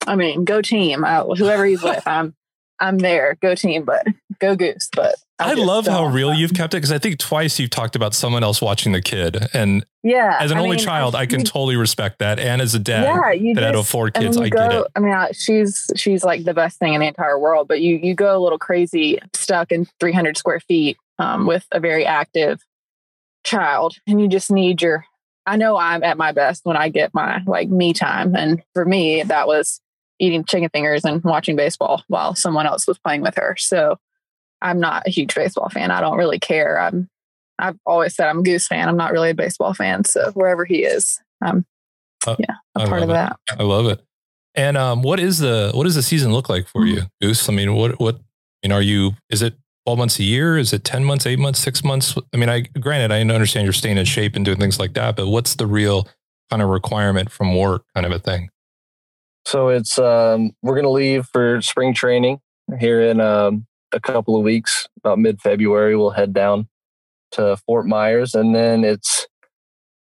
[0.06, 1.04] I mean, go team.
[1.04, 2.34] I, whoever he's with, I'm,
[2.78, 3.36] I'm there.
[3.40, 4.06] Go team, but
[4.40, 4.88] go goose.
[4.94, 7.96] But I, I love how real you've kept it because I think twice you've talked
[7.96, 11.26] about someone else watching the kid, and yeah, as an I only mean, child, I,
[11.26, 14.10] can you, totally respect that, and as a dad yeah, you that just, had four
[14.10, 14.86] kids, I, go, get it.
[14.96, 18.14] I mean, she's she's like the best thing in the entire world, but you you
[18.14, 22.60] go a little crazy, stuck in 300 square feet um, with a very active
[23.44, 25.04] child, and you just need your.
[25.44, 28.84] I know I'm at my best when I get my like me time, and for
[28.84, 29.80] me, that was
[30.22, 33.56] eating chicken fingers and watching baseball while someone else was playing with her.
[33.58, 33.98] So
[34.62, 35.90] I'm not a huge baseball fan.
[35.90, 36.80] I don't really care.
[36.80, 37.10] I'm
[37.58, 38.88] I've always said I'm a Goose fan.
[38.88, 40.04] I'm not really a baseball fan.
[40.04, 41.66] So wherever he is, I'm
[42.26, 43.14] uh, yeah, a part of it.
[43.14, 43.36] that.
[43.50, 44.00] I love it.
[44.54, 47.48] And um, what is the what does the season look like for you, Goose?
[47.48, 49.54] I mean, what what I mean, are you is it
[49.86, 50.56] 12 months a year?
[50.56, 52.14] Is it 10 months, eight months, six months?
[52.32, 55.16] I mean, I granted I understand you're staying in shape and doing things like that,
[55.16, 56.06] but what's the real
[56.50, 58.50] kind of requirement from work kind of a thing?
[59.44, 62.40] So it's um, we're gonna leave for spring training
[62.78, 66.68] here in um, a couple of weeks, about mid February, we'll head down
[67.32, 68.34] to Fort Myers.
[68.34, 69.26] And then it's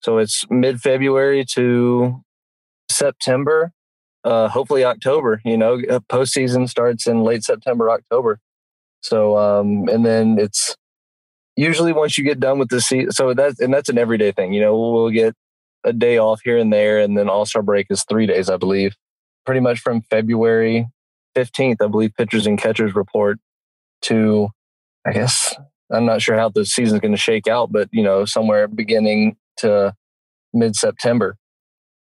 [0.02, 2.22] so it's mid February to
[2.90, 3.72] September,
[4.24, 5.42] uh, hopefully October.
[5.46, 8.40] You know, uh, postseason starts in late September, October.
[9.02, 10.76] So, um, and then it's
[11.56, 13.12] usually once you get done with the season.
[13.12, 14.54] So that's, and that's an everyday thing.
[14.54, 15.36] You know, we'll get
[15.84, 17.00] a day off here and there.
[17.00, 18.96] And then All Star break is three days, I believe.
[19.46, 20.88] Pretty much from February
[21.36, 23.40] 15th, I believe pitchers and catchers report
[24.04, 24.50] to,
[25.06, 25.56] I guess,
[25.92, 29.38] I'm not sure how the season's going to shake out, but you know, somewhere beginning
[29.58, 29.94] to
[30.54, 31.38] mid September,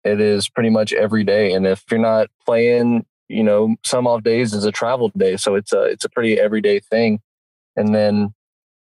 [0.03, 1.53] it is pretty much every day.
[1.53, 5.55] And if you're not playing, you know, some off days is a travel day, so
[5.55, 7.19] it's a it's a pretty everyday thing.
[7.75, 8.33] And then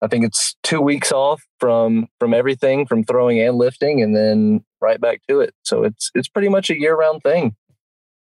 [0.02, 4.64] I think it's two weeks off from from everything, from throwing and lifting, and then
[4.80, 5.54] right back to it.
[5.62, 7.54] So it's it's pretty much a year round thing.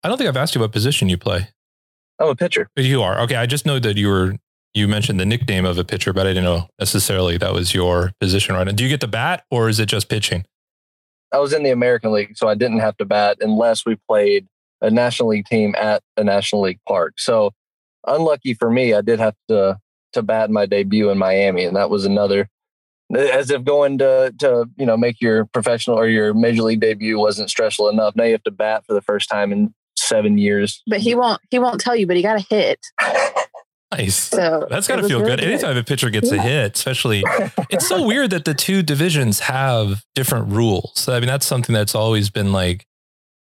[0.04, 1.50] I don't think I've asked you what position you play.
[2.20, 2.70] I'm a pitcher.
[2.76, 3.36] You are okay.
[3.36, 4.36] I just know that you were
[4.74, 8.12] you mentioned the nickname of a pitcher, but I didn't know necessarily that was your
[8.20, 8.72] position right now.
[8.72, 10.46] Do you get the bat or is it just pitching?
[11.32, 14.48] I was in the American League, so I didn't have to bat unless we played
[14.82, 17.16] a National League team at a National League park.
[17.18, 17.52] So
[18.06, 19.80] unlucky for me, I did have to
[20.14, 22.50] to bat my debut in Miami, and that was another
[23.16, 27.18] as if going to to you know make your professional or your major league debut
[27.18, 28.16] wasn't stressful enough.
[28.16, 29.74] Now you have to bat for the first time in
[30.08, 30.82] seven years.
[30.88, 32.80] But he won't he won't tell you, but he got a hit.
[33.92, 34.16] Nice.
[34.16, 35.46] So That's it got to feel really good.
[35.46, 37.24] Anytime a pitcher gets a hit, especially,
[37.70, 41.08] it's so weird that the two divisions have different rules.
[41.08, 42.86] I mean, that's something that's always been like,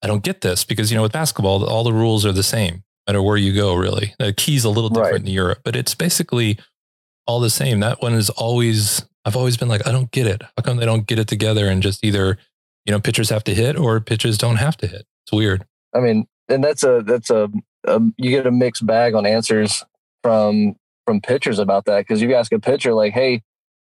[0.03, 2.83] I don't get this because, you know, with basketball, all the rules are the same,
[3.07, 4.15] no matter where you go, really.
[4.19, 5.21] The key's a little different Right.
[5.23, 6.59] in Europe, but it's basically
[7.27, 7.81] all the same.
[7.81, 10.43] That one is always, I've always been like, I don't get it.
[10.43, 12.37] How come they don't get it together and just either,
[12.85, 15.07] you know, pitchers have to hit or pitchers don't have to hit?
[15.25, 15.65] It's weird.
[15.95, 17.51] I mean, and that's a that's a,
[17.85, 19.85] a you get a mixed bag on answers
[20.23, 20.75] from
[21.07, 23.43] from pitchers about that because you ask a pitcher like, "Hey,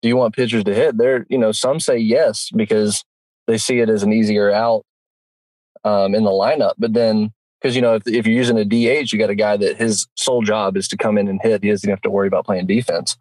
[0.03, 3.05] do you want pitchers to hit?" They're you know some say yes because
[3.47, 4.85] they see it as an easier out
[5.85, 9.13] um, in the lineup, but then because you know if, if you're using a DH,
[9.13, 11.63] you got a guy that his sole job is to come in and hit.
[11.63, 13.17] He doesn't have to worry about playing defense.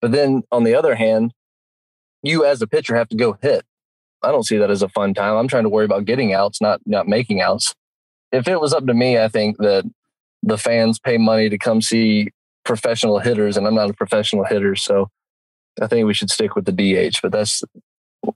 [0.00, 1.32] But then on the other hand,
[2.22, 3.64] you as a pitcher have to go hit.
[4.22, 5.36] I don't see that as a fun time.
[5.36, 7.74] I'm trying to worry about getting outs, not not making outs
[8.32, 9.84] if it was up to me, I think that
[10.42, 12.30] the fans pay money to come see
[12.64, 15.08] professional hitters, and I'm not a professional hitter, so
[15.80, 17.20] I think we should stick with the DH.
[17.22, 17.62] But that's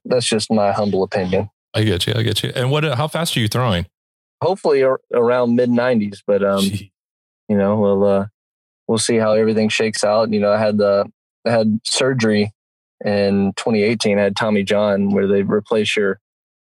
[0.05, 1.51] that's just my humble opinion.
[1.75, 2.15] I get you.
[2.17, 2.53] I get you.
[2.55, 3.87] And what, how fast are you throwing?
[4.43, 6.93] Hopefully around mid 90s, but um, Gee.
[7.49, 8.27] you know, we'll uh,
[8.89, 10.33] we'll see how everything shakes out.
[10.33, 11.11] You know, I had the
[11.47, 12.53] I had surgery
[13.05, 14.19] in 2018.
[14.19, 16.21] I had Tommy John, where they replace your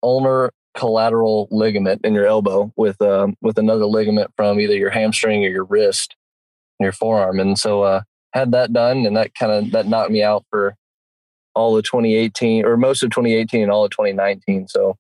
[0.03, 5.45] ulnar collateral ligament in your elbow with um, with another ligament from either your hamstring
[5.45, 6.17] or your wrist,
[6.81, 10.23] your forearm, and so uh, had that done, and that kind of that knocked me
[10.23, 10.75] out for
[11.55, 14.69] all of 2018 or most of 2018 and all of 2019.
[14.69, 14.97] So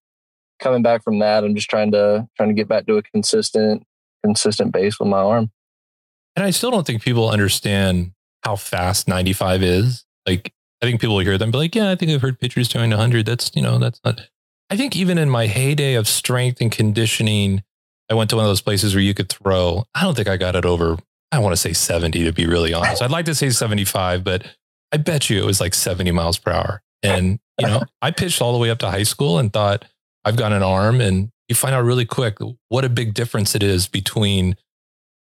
[0.61, 3.85] coming back from that, I'm just trying to trying to get back to a consistent
[4.25, 5.51] consistent base with my arm.
[6.37, 10.05] And I still don't think people understand how fast 95 is.
[10.27, 12.69] Like, I think people will hear them be like, yeah, I think I've heard pitchers
[12.69, 13.27] doing 100.
[13.27, 14.29] That's, you know, that's not.
[14.73, 17.63] I think even in my heyday of strength and conditioning,
[18.11, 19.85] I went to one of those places where you could throw.
[19.95, 20.97] I don't think I got it over,
[21.31, 23.03] I want to say 70 to be really honest.
[23.03, 24.47] I'd like to say 75, but
[24.91, 26.81] I bet you it was like 70 miles per hour.
[27.03, 29.85] And, you know, I pitched all the way up to high school and thought,
[30.25, 31.03] I've got an arm.
[31.03, 32.39] And you find out really quick
[32.71, 34.57] what a big difference it is between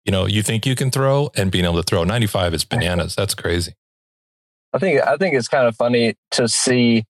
[0.05, 3.15] you know, you think you can throw and being able to throw 95 is bananas.
[3.15, 3.75] That's crazy.
[4.73, 7.05] I think I think it's kind of funny to see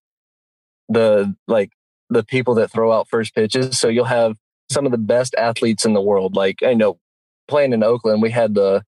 [0.89, 1.71] the like
[2.09, 3.77] the people that throw out first pitches.
[3.77, 4.35] So you'll have
[4.71, 6.35] some of the best athletes in the world.
[6.35, 6.99] Like I know
[7.47, 8.83] playing in Oakland, we had the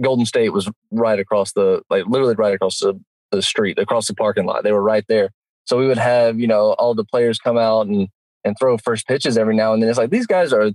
[0.00, 2.98] Golden State was right across the like literally right across the,
[3.30, 4.64] the street, across the parking lot.
[4.64, 5.30] They were right there.
[5.64, 8.08] So we would have, you know, all the players come out and
[8.44, 9.88] and throw first pitches every now and then.
[9.88, 10.72] It's like these guys are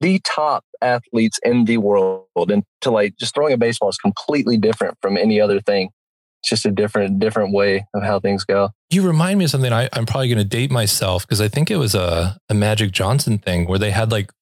[0.00, 2.50] the top athletes in the world.
[2.50, 5.90] And to like just throwing a baseball is completely different from any other thing
[6.40, 8.70] it's just a different different way of how things go.
[8.90, 9.72] You remind me of something.
[9.72, 12.92] I, I'm probably going to date myself because I think it was a, a Magic
[12.92, 14.32] Johnson thing where they had like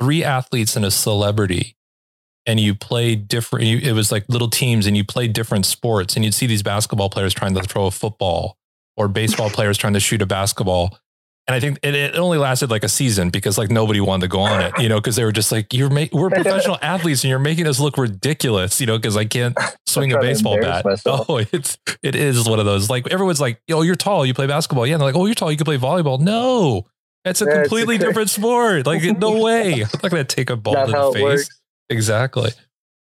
[0.00, 1.76] three athletes and a celebrity,
[2.46, 3.66] and you played different.
[3.66, 6.14] You, it was like little teams, and you played different sports.
[6.14, 8.56] And you'd see these basketball players trying to throw a football,
[8.96, 10.98] or baseball players trying to shoot a basketball.
[11.50, 14.28] And I think it, it only lasted like a season because like nobody wanted to
[14.28, 17.24] go on it, you know, because they were just like, "You're ma- we're professional athletes,
[17.24, 20.84] and you're making us look ridiculous," you know, because I can't swing a baseball bat.
[20.84, 21.26] myself.
[21.28, 22.88] Oh, it's it is one of those.
[22.88, 25.34] Like everyone's like, "Oh, you're tall, you play basketball." Yeah, and they're like, "Oh, you're
[25.34, 26.86] tall, you can play volleyball." No,
[27.24, 28.86] that's a Yeah, it's a completely different sport.
[28.86, 29.72] Like, no way.
[29.82, 31.22] I'm not going to take a ball to the face.
[31.22, 31.48] works.
[31.88, 32.52] Exactly.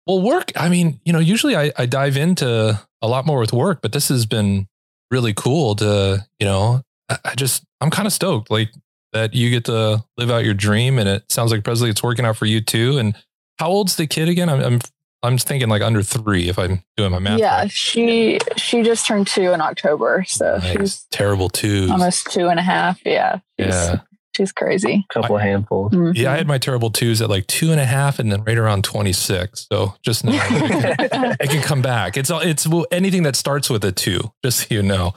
[0.07, 0.53] Well, work.
[0.55, 3.91] I mean, you know, usually I, I dive into a lot more with work, but
[3.91, 4.69] this has been
[5.11, 8.71] really cool to, you know, I, I just, I'm kind of stoked like
[9.13, 10.99] that you get to live out your dream.
[10.99, 12.99] And it sounds like Presley, it's working out for you too.
[12.99, 13.17] And
[13.59, 14.49] how old's the kid again?
[14.49, 14.81] I'm, I'm,
[15.23, 17.41] I'm thinking like under three if I'm doing my math.
[17.41, 17.71] yeah, right.
[17.73, 20.73] she she just turned two in October, so Nice.
[20.77, 21.91] she's Terrible twos.
[21.91, 23.01] almost two and a half.
[23.05, 24.01] Yeah, she's, Yeah.
[24.37, 25.05] she's crazy.
[25.11, 25.91] A couple of handfuls.
[25.91, 26.13] Mhm.
[26.17, 28.57] Yeah, I had my terrible twos at like two and a half and then right
[28.57, 29.67] around 26.
[29.73, 32.17] So just know it can come back.
[32.17, 35.15] It's all, it's well, anything that starts with a two, just so you know.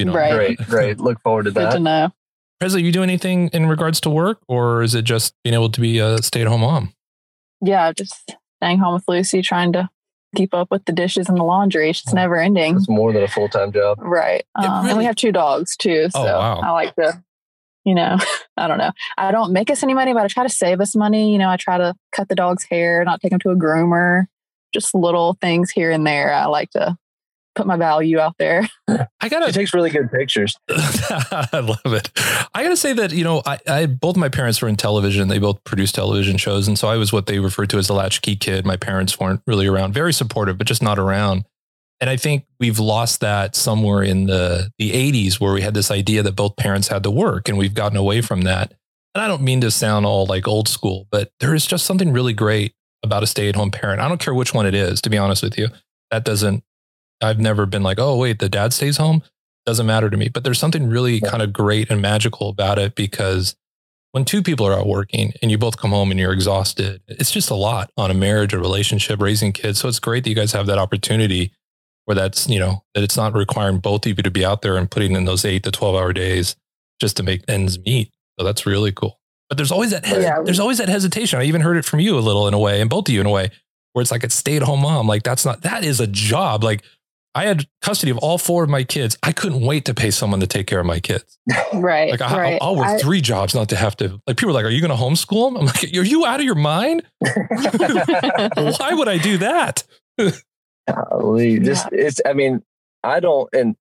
[0.00, 0.56] You know, Right.
[0.56, 0.98] Great, great.
[1.00, 1.70] Look forward to that.
[1.70, 2.10] Good to know.
[2.58, 5.80] Presley, you do anything in regards to work or is it just being able to
[5.80, 6.92] be a stay at home mom?
[7.62, 9.88] Yeah, just staying home with Lucy, trying to
[10.36, 11.90] keep up with the dishes and the laundry.
[11.90, 12.76] It's never ending.
[12.76, 13.98] It's more than a full time job.
[14.00, 14.40] Right.
[14.58, 16.08] It Um, And we have two dogs too.
[16.10, 16.60] So Oh, wow.
[16.60, 17.22] I like to,
[17.84, 18.18] you know,
[18.56, 18.92] I don't know.
[19.16, 21.32] I don't make us any money, but I try to save us money.
[21.32, 24.26] You know, I try to cut the dog's hair, not take them to a groomer,
[24.74, 26.32] just little things here and there.
[26.32, 26.96] I like to
[27.60, 28.66] put my value out there.
[28.88, 30.56] I She gotta it takes really good pictures.
[30.70, 32.10] I love it.
[32.54, 35.28] I gotta say that, you know, I, I both my parents were in television.
[35.28, 36.66] They both produced television shows.
[36.68, 38.64] And so I was what they referred to as the latchkey kid.
[38.64, 41.44] My parents weren't really around, very supportive, but just not around.
[42.00, 45.90] And I think we've lost that somewhere in the the 80s where we had this
[45.90, 48.72] idea that both parents had to work and we've gotten away from that.
[49.14, 52.12] And I don't mean to sound all like old school, but there is just something
[52.12, 54.00] really great about a stay-at-home parent.
[54.00, 55.68] I don't care which one it is, to be honest with you.
[56.10, 56.62] that doesn't,
[57.22, 59.22] I've never been like, oh, wait, the dad stays home.
[59.66, 60.28] Doesn't matter to me.
[60.28, 63.54] But there's something really kind of great and magical about it because
[64.12, 67.30] when two people are out working and you both come home and you're exhausted, it's
[67.30, 69.78] just a lot on a marriage, a relationship, raising kids.
[69.80, 71.52] So it's great that you guys have that opportunity
[72.06, 74.76] where that's, you know, that it's not requiring both of you to be out there
[74.76, 76.56] and putting in those eight to 12 hour days
[77.00, 78.10] just to make ends meet.
[78.38, 79.20] So that's really cool.
[79.48, 80.40] But there's always that, hes- Yeah.
[80.42, 81.38] there's always that hesitation.
[81.38, 83.20] I even heard it from you a little in a way, and both of you
[83.20, 83.50] in a way,
[83.92, 85.06] where it's like a stay at home mom.
[85.06, 86.64] Like that's not, that is a job.
[86.64, 86.82] Like
[87.34, 89.16] I had custody of all four of my kids.
[89.22, 91.38] I couldn't wait to pay someone to take care of my kids.
[91.72, 92.10] Right.
[92.10, 92.58] Like I, right.
[92.60, 94.20] I'll, I'll work I- three jobs not to have to.
[94.26, 96.40] Like people are like, "Are you going to homeschool them?" I'm like, "Are you out
[96.40, 97.04] of your mind?
[97.20, 99.84] Why would I do that?"
[100.88, 102.20] Golly, just it's.
[102.26, 102.62] I mean,
[103.04, 103.76] I don't, and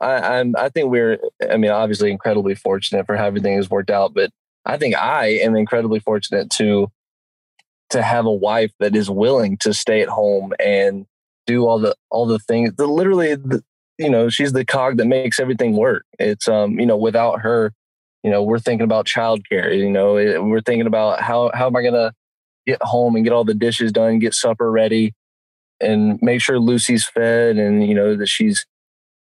[0.00, 0.54] I, I'm.
[0.56, 1.18] I think we're.
[1.50, 4.30] I mean, obviously, incredibly fortunate for how everything has worked out, but
[4.64, 6.90] I think I am incredibly fortunate to
[7.90, 11.06] to have a wife that is willing to stay at home and
[11.46, 12.72] do all the all the things.
[12.76, 13.62] The literally, the,
[13.98, 16.04] you know, she's the cog that makes everything work.
[16.18, 17.72] It's um, you know, without her,
[18.22, 19.76] you know, we're thinking about childcare.
[19.76, 22.12] You know, we're thinking about how how am I gonna
[22.66, 25.14] get home and get all the dishes done, get supper ready
[25.82, 28.64] and make sure Lucy's fed and you know that she's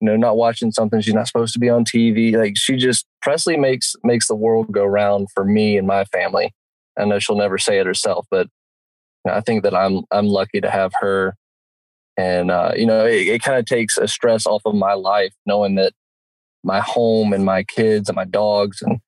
[0.01, 2.35] you know not watching something she's not supposed to be on TV.
[2.35, 6.51] Like she just Presley makes makes the world go round for me and my family.
[6.97, 8.47] I know she'll never say it herself, but
[9.27, 11.35] I think that I'm I'm lucky to have her.
[12.19, 15.33] And uh, you know, it, it kind of takes a stress off of my life
[15.45, 15.93] knowing that
[16.65, 18.99] my home and my kids and my dogs and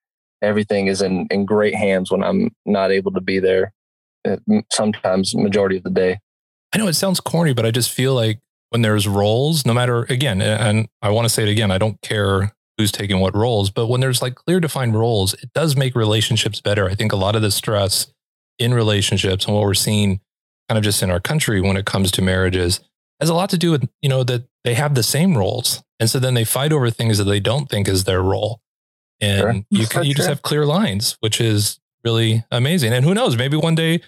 [0.41, 3.73] everything is in in great hands when I'm not able to be there.
[4.25, 4.37] uh,
[4.71, 6.19] Sometimes majority of the day.
[6.73, 10.03] I know it sounds corny, but I just feel like when there's roles, no matter
[10.03, 13.69] again, and I want to say it again, I don't care who's taking what roles,
[13.69, 16.89] but when there's like clear defined roles, it does make relationships better.
[16.89, 18.07] I think a lot of the stress
[18.57, 20.21] in relationships and what we're seeing
[20.69, 22.79] kind of just in our country when it comes to marriages
[23.21, 25.81] has a lot to do with, you know, that they have the same roles.
[25.99, 28.59] And so then they fight over things that they don't think is their role.
[29.21, 29.63] And Sure.
[29.81, 32.91] you can, you just have clear lines, which is really amazing.
[32.93, 34.01] And who knows, maybe one day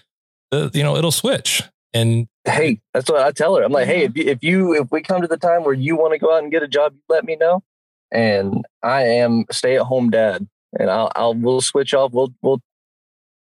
[0.50, 1.62] the, you know, it'll switch.
[1.94, 3.62] And hey, that's what I tell her.
[3.62, 5.94] I'm like, hey, if you, if you if we come to the time where you
[5.96, 7.62] want to go out and get a job, you let me know.
[8.10, 10.48] And I am stay at home dad,
[10.78, 12.10] and I'll I'll we'll switch off.
[12.12, 12.60] We'll we'll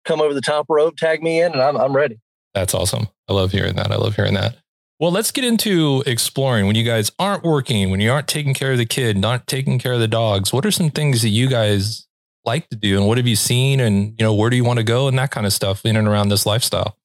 [0.04, 2.18] come over the top rope, tag me in, and I'm I'm ready.
[2.52, 3.06] That's awesome.
[3.28, 3.92] I love hearing that.
[3.92, 4.56] I love hearing that.
[5.00, 8.72] Well, let's get into exploring when you guys aren't working, when you aren't taking care
[8.72, 10.52] of the kid, not taking care of the dogs.
[10.52, 12.06] What are some things that you guys
[12.44, 14.78] like to do and what have you seen and you know where do you want
[14.78, 16.98] to go and that kind of stuff in and around this lifestyle?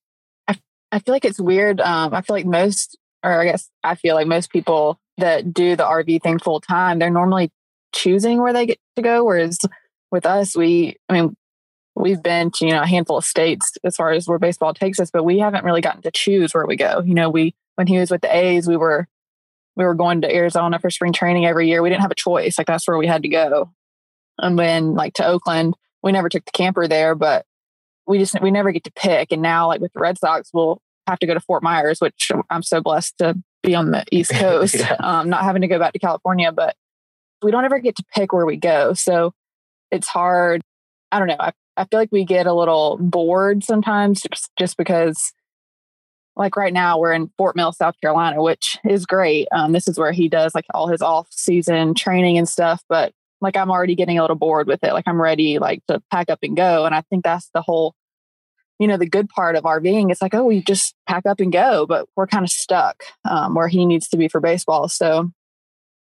[0.46, 0.60] I
[0.92, 1.80] I feel like it's weird.
[1.80, 5.78] Um, I feel like most, or I guess I feel like most people that do
[5.78, 7.50] the RV thing full time, they're normally
[7.94, 9.24] choosing where they get to go.
[9.24, 9.58] Whereas
[10.12, 11.38] with us, we, I mean,
[11.96, 15.00] we've been to, you know, a handful of states as far as where baseball takes
[15.00, 17.02] us, but we haven't really gotten to choose where we go.
[17.06, 19.08] You know, we, when he was with the A's, we were,
[19.76, 21.82] we were going to Arizona for spring training every year.
[21.82, 22.58] We didn't have a choice.
[22.58, 23.72] Like that's where we had to go.
[24.38, 27.46] And then like to Oakland, we never took the camper there, but
[28.08, 29.32] we just we never get to pick.
[29.32, 32.32] And now, like with the Red Sox, we'll have to go to Fort Myers, which
[32.50, 34.96] I'm so blessed to be on the East Coast, Yeah.
[35.00, 36.52] um, not having to go back to California.
[36.52, 36.76] But
[37.42, 39.34] we don't ever get to pick where we go, so
[39.92, 40.62] it's hard.
[41.12, 41.38] I don't know.
[41.40, 45.34] I, I feel like we get a little bored sometimes, just, just because.
[46.38, 49.48] Like right now, we're in Fort Mill, South Carolina, which is great.
[49.52, 52.84] Um, this is where he does like all his off-season training and stuff.
[52.90, 54.94] But like I'm already getting a little bored with it.
[54.94, 56.86] Like I'm ready like to pack up and go.
[56.86, 57.96] And I think that's the whole,
[58.80, 60.12] you know, the good part of RVing.
[60.12, 63.56] It's like, oh, we just pack up and go, but we're kind of stuck um,
[63.56, 64.90] where he needs to be for baseball.
[64.90, 65.32] So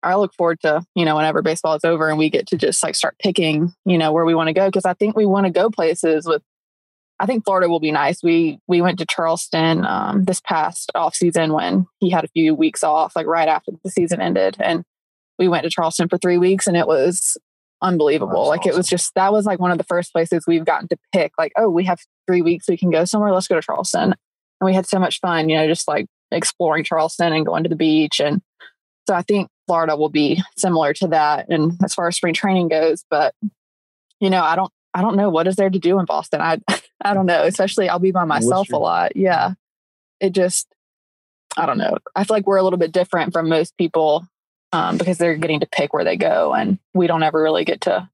[0.04, 2.84] I look forward to, you know, whenever baseball is over and we get to just
[2.84, 4.70] like start picking, you know, where we want to go.
[4.72, 6.42] Cause I think we want to go places with,
[7.20, 8.22] I think Florida will be nice.
[8.22, 12.54] We, we went to Charleston um, this past off season when he had a few
[12.54, 14.58] weeks off, like right after the season ended.
[14.60, 14.84] And
[15.40, 17.38] we went to Charleston for three weeks and it was
[17.82, 18.50] unbelievable.
[18.50, 20.88] That's like it was just that was like one of the first places we've gotten
[20.90, 21.34] to pick.
[21.38, 23.32] Like, oh, we have three weeks, we can go somewhere.
[23.32, 24.14] Let's go to Charleston.
[24.60, 27.70] And we had so much fun, you know, just like exploring Charleston and going to
[27.70, 28.20] the beach.
[28.20, 28.42] And
[29.08, 31.48] so I think Florida will be similar to that.
[31.50, 33.34] And as far as spring training goes, but
[34.20, 36.42] you know, I don't I don't know what is there to do in Boston.
[36.42, 36.60] I
[37.04, 37.44] I don't know.
[37.44, 39.16] Especially I'll be by myself a lot.
[39.16, 39.54] Yeah.
[40.20, 40.68] It just
[41.56, 41.98] I don't know.
[42.16, 44.28] I feel like we're a little bit different from most people
[44.72, 47.82] um, because they're getting to pick where they go, and we don't ever really get
[47.82, 48.10] to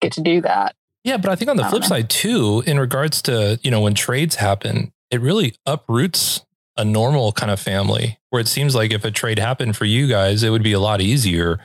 [0.00, 0.74] get to do that.
[1.04, 3.80] Yeah, but I think on the I flip side too, in regards to, you know,
[3.80, 6.44] when trades happen, it really uproots
[6.76, 10.08] a normal kind of family where it seems like if a trade happened for you
[10.08, 11.60] guys, it would be a lot easier.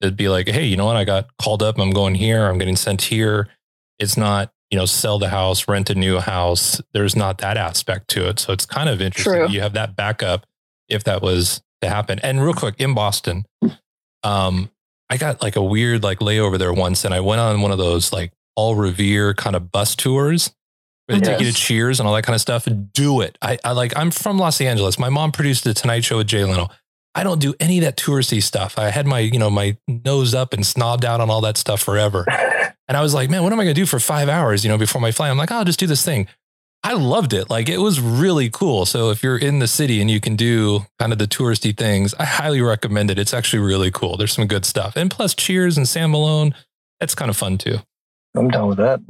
[0.00, 0.96] It'd be like, hey, you know what?
[0.96, 1.78] I got called up.
[1.78, 2.46] I'm going here.
[2.46, 3.48] I'm getting sent here.
[3.98, 6.80] It's not, you know, sell the house, rent a new house.
[6.92, 8.38] There's not that aspect to it.
[8.40, 9.34] So it's kind of interesting.
[9.34, 9.48] True.
[9.48, 10.46] You have that backup
[10.88, 12.18] if that was to happen.
[12.20, 13.44] And real quick, in Boston,
[14.22, 14.70] um,
[15.10, 17.78] I got like a weird like layover there once, and I went on one of
[17.78, 20.52] those like Paul Revere kind of bus tours
[21.06, 22.66] where they take you to Cheers and all that kind of stuff.
[22.92, 23.36] Do it.
[23.42, 23.96] I, I like.
[23.96, 24.98] I'm from Los Angeles.
[24.98, 26.68] My mom produced the Tonight Show with Jay Leno.
[27.14, 28.78] I don't do any of that touristy stuff.
[28.78, 31.80] I had my you know my nose up and snobbed out on all that stuff
[31.80, 32.26] forever.
[32.88, 34.70] And I was like, man, what am I going to do for five hours, you
[34.70, 35.30] know, before my flight?
[35.30, 36.28] I'm like, oh, I'll just do this thing.
[36.82, 37.48] I loved it.
[37.48, 38.84] Like it was really cool.
[38.84, 42.12] So if you're in the city and you can do kind of the touristy things,
[42.18, 43.18] I highly recommend it.
[43.18, 44.18] It's actually really cool.
[44.18, 44.94] There's some good stuff.
[44.94, 46.54] And plus Cheers and Sam Malone,
[47.00, 47.78] that's kind of fun too.
[48.36, 49.00] I'm down with that.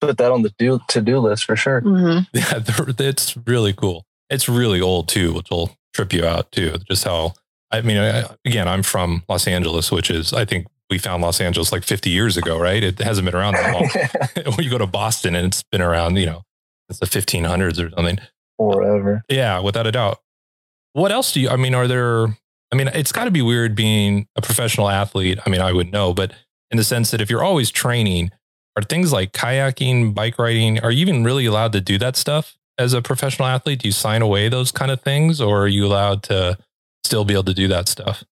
[0.00, 1.80] Put that on the do to do list for sure.
[1.80, 4.04] hmm Yeah, they're- it's really cool.
[4.28, 6.74] It's really old too, which will trip you out too.
[6.90, 7.34] Just how,
[7.70, 11.40] I mean, I, again, I'm from Los Angeles, which is, I think we found Los
[11.40, 12.82] Angeles like 50 years ago, right?
[12.82, 13.88] It hasn't been around that long.
[14.56, 16.42] when you go to Boston and it's been around, you know,
[16.88, 18.18] it's the 1500s or something.
[18.58, 19.22] Forever.
[19.28, 20.18] Yeah, without a doubt.
[20.92, 22.26] What else do you, I mean, are there,
[22.70, 25.38] I mean, it's got to be weird being a professional athlete.
[25.44, 26.34] I mean, I would know, but
[26.70, 28.30] in the sense that if you're always training,
[28.76, 32.56] are things like kayaking, bike riding, are you even really allowed to do that stuff
[32.78, 33.80] as a professional athlete?
[33.80, 36.58] Do you sign away those kind of things or are you allowed to
[37.04, 38.24] still be able to do that stuff?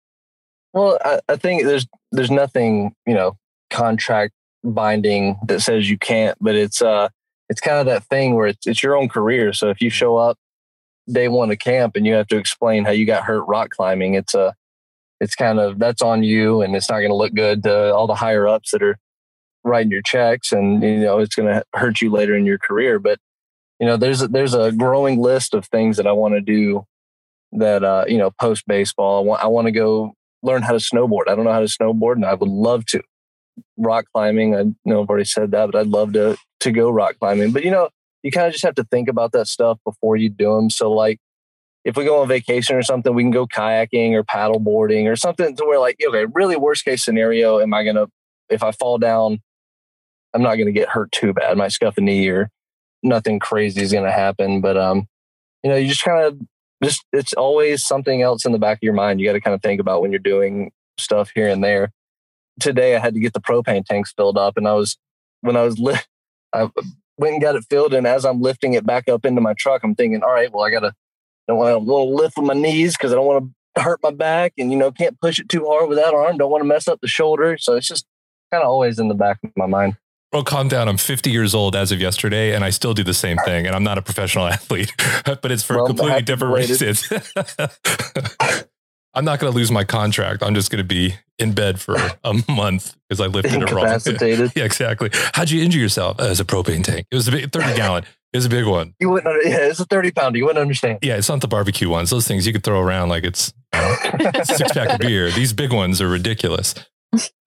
[0.72, 3.36] Well, I, I think there's there's nothing you know
[3.70, 4.32] contract
[4.62, 7.08] binding that says you can't, but it's uh
[7.48, 9.52] it's kind of that thing where it's it's your own career.
[9.52, 10.38] So if you show up
[11.10, 14.14] day one of camp and you have to explain how you got hurt rock climbing,
[14.14, 14.54] it's a
[15.20, 18.06] it's kind of that's on you, and it's not going to look good to all
[18.06, 18.96] the higher ups that are
[19.64, 22.98] writing your checks, and you know it's going to hurt you later in your career.
[22.98, 23.18] But
[23.78, 26.84] you know there's a, there's a growing list of things that I want to do
[27.52, 29.18] that uh you know post baseball.
[29.18, 31.28] I want I want to go learn how to snowboard.
[31.28, 33.02] I don't know how to snowboard, and I would love to.
[33.76, 37.16] Rock climbing, I know I've already said that, but I'd love to to go rock
[37.18, 37.52] climbing.
[37.52, 37.90] But you know,
[38.22, 40.70] you kind of just have to think about that stuff before you do them.
[40.70, 41.18] So like,
[41.84, 45.16] if we go on vacation or something, we can go kayaking or paddle boarding or
[45.16, 48.06] something to where like, okay, really worst case scenario, am I gonna
[48.48, 49.40] if I fall down,
[50.34, 51.56] I'm not gonna get hurt too bad.
[51.56, 52.50] Might scuff a knee or
[53.02, 54.60] nothing crazy is gonna happen.
[54.60, 55.06] But um,
[55.62, 56.38] you know, you just kind of
[56.82, 59.20] just it's always something else in the back of your mind.
[59.20, 61.92] You got to kind of think about when you're doing stuff here and there.
[62.60, 64.98] Today, I had to get the propane tanks filled up, and I was
[65.40, 65.96] when I was li-
[66.52, 66.70] I
[67.18, 69.82] went and got it filled, and as I'm lifting it back up into my truck,
[69.84, 70.94] I'm thinking, all right, well, I gotta
[71.48, 74.52] don't want to lift with my knees because I don't want to hurt my back,
[74.58, 76.38] and you know, can't push it too hard with that arm.
[76.38, 78.06] Don't want to mess up the shoulder, so it's just
[78.50, 79.96] kind of always in the back of my mind.
[80.32, 80.88] Bro, calm down.
[80.88, 83.66] I'm 50 years old as of yesterday, and I still do the same thing.
[83.66, 84.92] And I'm not a professional athlete,
[85.24, 87.02] but it's for Well, completely different reasons.
[89.12, 90.42] I'm not going to lose my contract.
[90.44, 93.86] I'm just going to be in bed for a month because I lifted it wrong.
[94.54, 95.10] Yeah, exactly.
[95.34, 96.20] How'd you injure yourself?
[96.20, 97.06] Uh, as a propane tank.
[97.10, 98.04] It was a big 30 gallon.
[98.32, 98.94] It was a big one.
[99.00, 99.26] You wouldn't.
[99.26, 100.38] under- Yeah, it's a thirty pounder.
[100.38, 101.00] You wouldn't understand.
[101.02, 102.10] Yeah, it's not the barbecue ones.
[102.10, 103.96] Those things you could throw around like it's you know,
[104.44, 105.32] six pack of beer.
[105.32, 106.76] These big ones are ridiculous.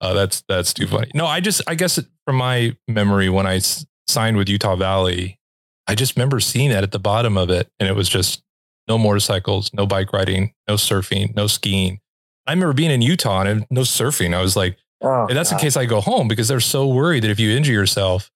[0.00, 1.10] Uh, that's that's too funny.
[1.14, 5.38] No, I just I guess from my memory when I s- signed with Utah Valley,
[5.86, 8.42] I just remember seeing that at the bottom of it, and it was just
[8.88, 12.00] no motorcycles, no bike riding, no surfing, no skiing.
[12.46, 14.34] I remember being in Utah and no surfing.
[14.34, 17.24] I was like, Oh, and that's in case I go home because they're so worried
[17.24, 18.30] that if you injure yourself,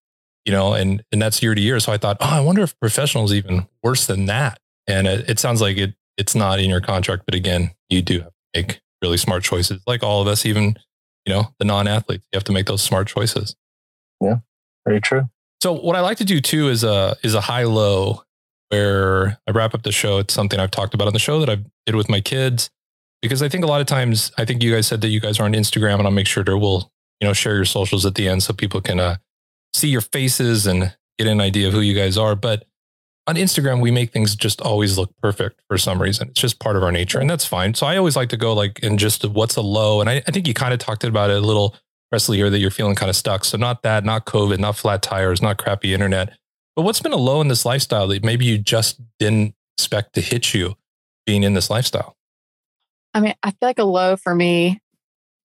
[0.44, 1.80] you know, and and that's year to year.
[1.80, 4.58] So I thought, oh, I wonder if professionals even worse than that.
[4.86, 8.20] And it, it sounds like it it's not in your contract, but again, you do
[8.20, 10.76] have to make really smart choices, like all of us, even
[11.28, 12.24] you know the non-athletes.
[12.32, 13.54] You have to make those smart choices.
[14.18, 14.36] Yeah,
[14.86, 15.28] very true.
[15.62, 18.22] So what I like to do too is a is a high low
[18.70, 20.18] where I wrap up the show.
[20.18, 22.70] It's something I've talked about on the show that I did with my kids
[23.20, 25.38] because I think a lot of times I think you guys said that you guys
[25.38, 28.14] are on Instagram and I'll make sure to we'll you know share your socials at
[28.14, 29.16] the end so people can uh,
[29.74, 32.36] see your faces and get an idea of who you guys are.
[32.36, 32.64] But
[33.28, 36.28] on Instagram we make things just always look perfect for some reason.
[36.30, 37.74] It's just part of our nature and that's fine.
[37.74, 40.30] So I always like to go like and just what's a low and I, I
[40.30, 41.76] think you kind of talked about it a little
[42.10, 43.44] Presley here that you're feeling kind of stuck.
[43.44, 46.32] So not that, not COVID, not flat tires, not crappy internet.
[46.74, 50.22] But what's been a low in this lifestyle that maybe you just didn't expect to
[50.22, 50.76] hit you
[51.26, 52.16] being in this lifestyle?
[53.12, 54.80] I mean, I feel like a low for me.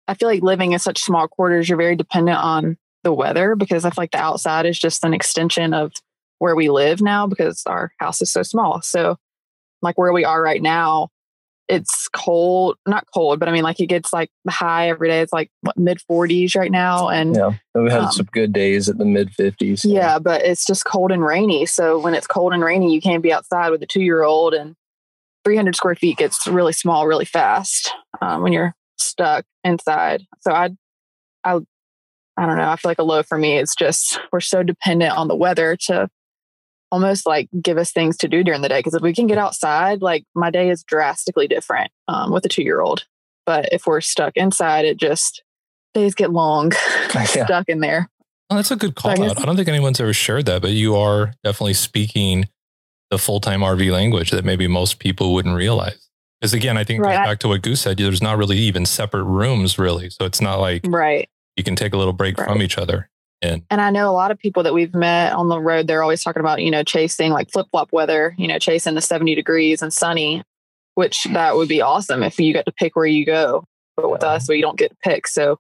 [0.07, 3.85] I feel like living in such small quarters, you're very dependent on the weather because
[3.85, 5.93] I feel like the outside is just an extension of
[6.41, 8.81] where we live now because our house is so small.
[8.81, 9.17] So,
[9.83, 11.09] like where we are right now,
[11.67, 15.21] it's cold, not cold, but I mean, like it gets like high every day.
[15.21, 17.09] It's like what, mid 40s right now.
[17.09, 19.85] And Yeah, we had Um, some good days at the mid fifties.
[19.85, 21.67] yeah, but it's just cold and rainy.
[21.67, 24.55] So when it's cold and rainy, you can't be outside with a two year old,
[24.55, 24.75] and
[25.45, 30.23] 300 square feet gets really small really fast um, when you're stuck inside.
[30.41, 30.69] So I,
[31.43, 31.59] I,
[32.35, 32.69] I don't know.
[32.69, 35.75] I feel like a low for me is just we're so dependent on the weather
[35.85, 36.09] to
[36.91, 38.79] almost like give us things to do during the day.
[38.79, 42.49] Because if we can get outside, like my day is drastically different um, with a
[42.49, 43.05] two year old.
[43.45, 45.43] But if we're stuck inside, it just
[45.93, 46.71] days get long,
[47.15, 47.25] yeah.
[47.25, 48.09] stuck in there.
[48.49, 49.39] Well, that's a good call so I out.
[49.39, 52.49] I don't think anyone's ever shared that, but you are definitely speaking
[53.09, 56.09] the full time RV language that maybe most people wouldn't realize.
[56.39, 57.23] Because again, I think right.
[57.23, 60.09] back to what Goose said, there's not really even separate rooms, really.
[60.09, 61.29] So it's not like right.
[61.55, 62.47] you can take a little break right.
[62.47, 63.10] from each other.
[63.41, 66.03] And, and I know a lot of people that we've met on the road, they're
[66.03, 69.33] always talking about, you know, chasing like flip flop weather, you know, chasing the 70
[69.33, 70.43] degrees and sunny,
[70.95, 73.63] which that would be awesome if you get to pick where you go.
[73.97, 75.27] But with us, we don't get to pick.
[75.27, 75.57] So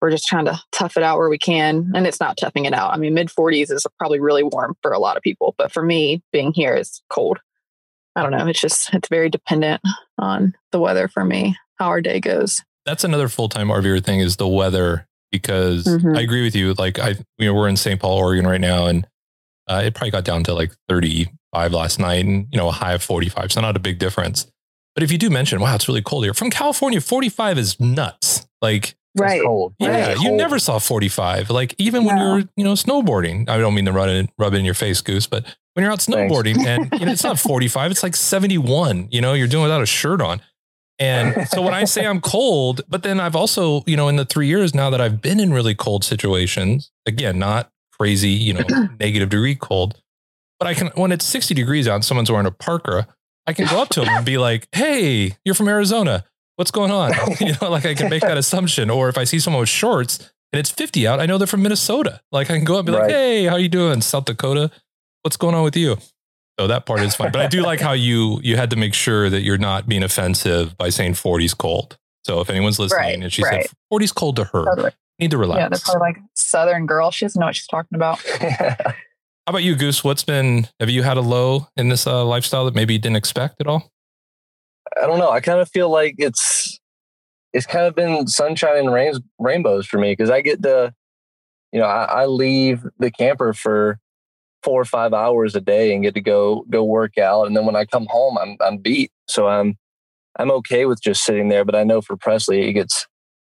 [0.00, 1.92] we're just trying to tough it out where we can.
[1.94, 2.92] And it's not toughing it out.
[2.92, 5.54] I mean, mid 40s is probably really warm for a lot of people.
[5.56, 7.38] But for me, being here is cold.
[8.16, 8.46] I don't know.
[8.48, 9.82] It's just, it's very dependent
[10.18, 12.62] on the weather for me, how our day goes.
[12.84, 16.16] That's another full time RVer thing is the weather because mm-hmm.
[16.16, 16.74] I agree with you.
[16.74, 18.00] Like I, you know, we're in St.
[18.00, 19.06] Paul, Oregon right now, and
[19.68, 22.94] uh, it probably got down to like 35 last night, and you know, a high
[22.94, 23.52] of 45.
[23.52, 24.50] So not a big difference.
[24.94, 28.46] But if you do mention, wow, it's really cold here from California, 45 is nuts.
[28.60, 29.74] Like right, cold.
[29.78, 30.20] Yeah, right.
[30.20, 31.50] you never saw 45.
[31.50, 33.48] Like even when you're, you know, snowboarding.
[33.48, 35.92] I don't mean to run it, rub it in your face, Goose, but when you're
[35.92, 39.08] out snowboarding and you know, it's not 45, it's like 71.
[39.10, 40.40] You know, you're doing without a shirt on.
[41.00, 44.26] And so when I say I'm cold, but then I've also, you know, in the
[44.26, 48.64] three years now that I've been in really cold situations, again, not crazy, you know,
[49.00, 49.98] negative degree cold,
[50.58, 53.08] but I can, when it's 60 degrees out and someone's wearing a parka,
[53.46, 56.24] I can go up to them and be like, Hey, you're from Arizona.
[56.56, 57.12] What's going on?
[57.40, 58.90] You know, like I can make that assumption.
[58.90, 60.18] Or if I see someone with shorts
[60.52, 62.20] and it's 50 out, I know they're from Minnesota.
[62.30, 63.02] Like I can go up and be right.
[63.04, 64.02] like, Hey, how you doing?
[64.02, 64.70] South Dakota.
[65.22, 65.96] What's going on with you?
[66.60, 67.32] So that part is fine.
[67.32, 70.02] But I do like how you you had to make sure that you're not being
[70.02, 71.96] offensive by saying 40's cold.
[72.22, 73.62] So if anyone's listening right, and she right.
[73.62, 74.90] said 40's cold to her, totally.
[75.18, 75.58] need to relax.
[75.58, 77.10] Yeah, they're probably like Southern girl.
[77.12, 78.18] She doesn't know what she's talking about.
[78.38, 78.76] how
[79.46, 80.04] about you, Goose?
[80.04, 83.16] What's been have you had a low in this uh, lifestyle that maybe you didn't
[83.16, 83.90] expect at all?
[85.00, 85.30] I don't know.
[85.30, 86.78] I kind of feel like it's
[87.54, 90.92] it's kind of been sunshine and rains, rainbows for me because I get to,
[91.72, 93.98] you know, I, I leave the camper for
[94.62, 97.46] four or five hours a day and get to go go work out.
[97.46, 99.10] And then when I come home, I'm I'm beat.
[99.28, 99.76] So I'm
[100.38, 101.64] I'm okay with just sitting there.
[101.64, 103.06] But I know for Presley, it gets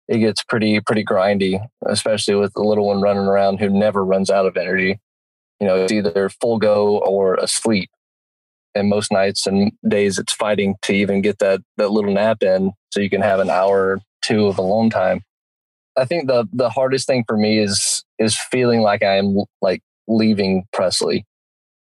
[0.08, 4.30] it gets pretty pretty grindy, especially with the little one running around who never runs
[4.30, 5.00] out of energy.
[5.60, 7.90] You know, it's either full go or asleep.
[8.76, 12.74] And most nights and days, it's fighting to even get that that little nap in,
[12.92, 15.24] so you can have an hour or two of alone time.
[15.98, 19.82] I think the the hardest thing for me is is feeling like I am like
[20.08, 21.26] leaving Presley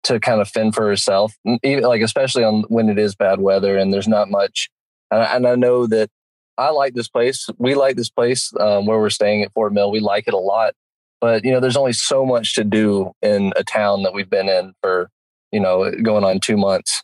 [0.02, 3.76] to kind of fend for herself, even like especially on when it is bad weather
[3.76, 4.70] and there's not much.
[5.10, 6.10] And I, and I know that
[6.56, 7.48] I like this place.
[7.58, 9.90] We like this place um, where we're staying at Fort Mill.
[9.90, 10.74] We like it a lot,
[11.20, 14.48] but you know, there's only so much to do in a town that we've been
[14.48, 15.10] in for
[15.52, 17.02] you know going on two months,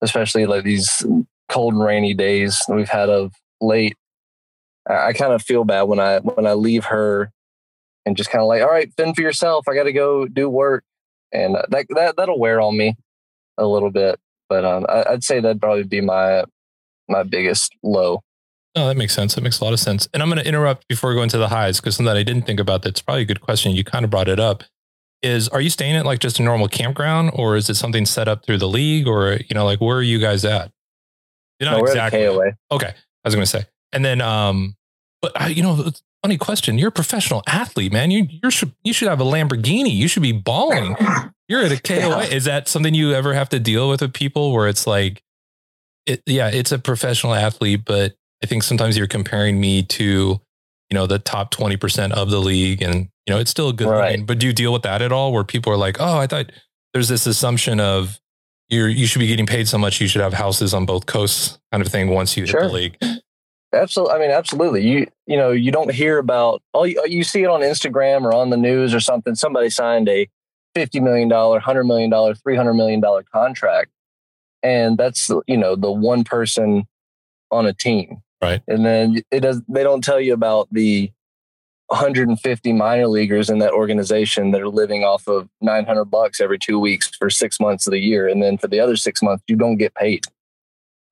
[0.00, 1.04] especially like these
[1.48, 3.96] cold and rainy days we've had of late.
[4.88, 7.30] I, I kind of feel bad when I when I leave her
[8.04, 9.68] and just kind of like, all right, fend for yourself.
[9.68, 10.84] I got to go do work,
[11.32, 12.96] and uh, that that that'll wear on me
[13.58, 14.18] a little bit.
[14.48, 16.44] But um, I, would say that'd probably be my
[17.08, 18.22] my biggest low.
[18.76, 19.34] No, that makes sense.
[19.34, 20.08] That makes a lot of sense.
[20.14, 22.22] And I'm going to interrupt before we go into the highs because something that I
[22.22, 23.72] didn't think about that's probably a good question.
[23.72, 24.64] You kind of brought it up.
[25.22, 28.28] Is are you staying at like just a normal campground or is it something set
[28.28, 30.72] up through the league or you know like where are you guys at?
[31.60, 32.26] You're not no, exactly.
[32.72, 32.94] Okay, I
[33.24, 33.66] was going to say.
[33.92, 34.74] And then um,
[35.20, 35.90] but I, you know
[36.22, 36.78] funny question.
[36.78, 38.10] You're a professional athlete, man.
[38.10, 39.92] You you should you should have a Lamborghini.
[39.94, 40.96] You should be balling.
[41.48, 42.24] You're at a KOA.
[42.24, 45.22] Is that something you ever have to deal with with people where it's like,
[46.06, 50.94] it, yeah, it's a professional athlete, but I think sometimes you're comparing me to, you
[50.94, 53.88] know, the top twenty percent of the league, and you know, it's still a good
[53.88, 54.16] right.
[54.16, 54.26] line.
[54.26, 55.32] But do you deal with that at all?
[55.32, 56.50] Where people are like, oh, I thought
[56.94, 58.18] there's this assumption of
[58.68, 61.58] you're you should be getting paid so much, you should have houses on both coasts,
[61.70, 62.08] kind of thing.
[62.08, 62.62] Once you sure.
[62.62, 63.21] hit the league.
[63.72, 64.14] Absolutely.
[64.14, 64.86] I mean, absolutely.
[64.86, 68.34] You you know you don't hear about oh you, you see it on Instagram or
[68.34, 69.34] on the news or something.
[69.34, 70.28] Somebody signed a
[70.74, 73.90] fifty million dollar, hundred million dollar, three hundred million dollar contract,
[74.62, 76.86] and that's you know the one person
[77.50, 78.62] on a team, right?
[78.68, 79.62] And then it does.
[79.68, 81.10] They don't tell you about the
[81.86, 86.78] 150 minor leaguers in that organization that are living off of 900 bucks every two
[86.78, 89.56] weeks for six months of the year, and then for the other six months you
[89.56, 90.24] don't get paid.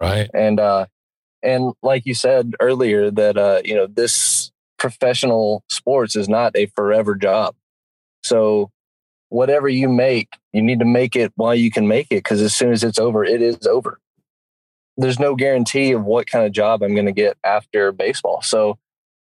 [0.00, 0.30] Right.
[0.32, 0.86] And uh,
[1.42, 6.66] and like you said earlier, that uh, you know this professional sports is not a
[6.66, 7.54] forever job.
[8.22, 8.70] So
[9.28, 12.54] whatever you make, you need to make it while you can make it, because as
[12.54, 14.00] soon as it's over, it is over.
[14.96, 18.42] There's no guarantee of what kind of job I'm going to get after baseball.
[18.42, 18.78] So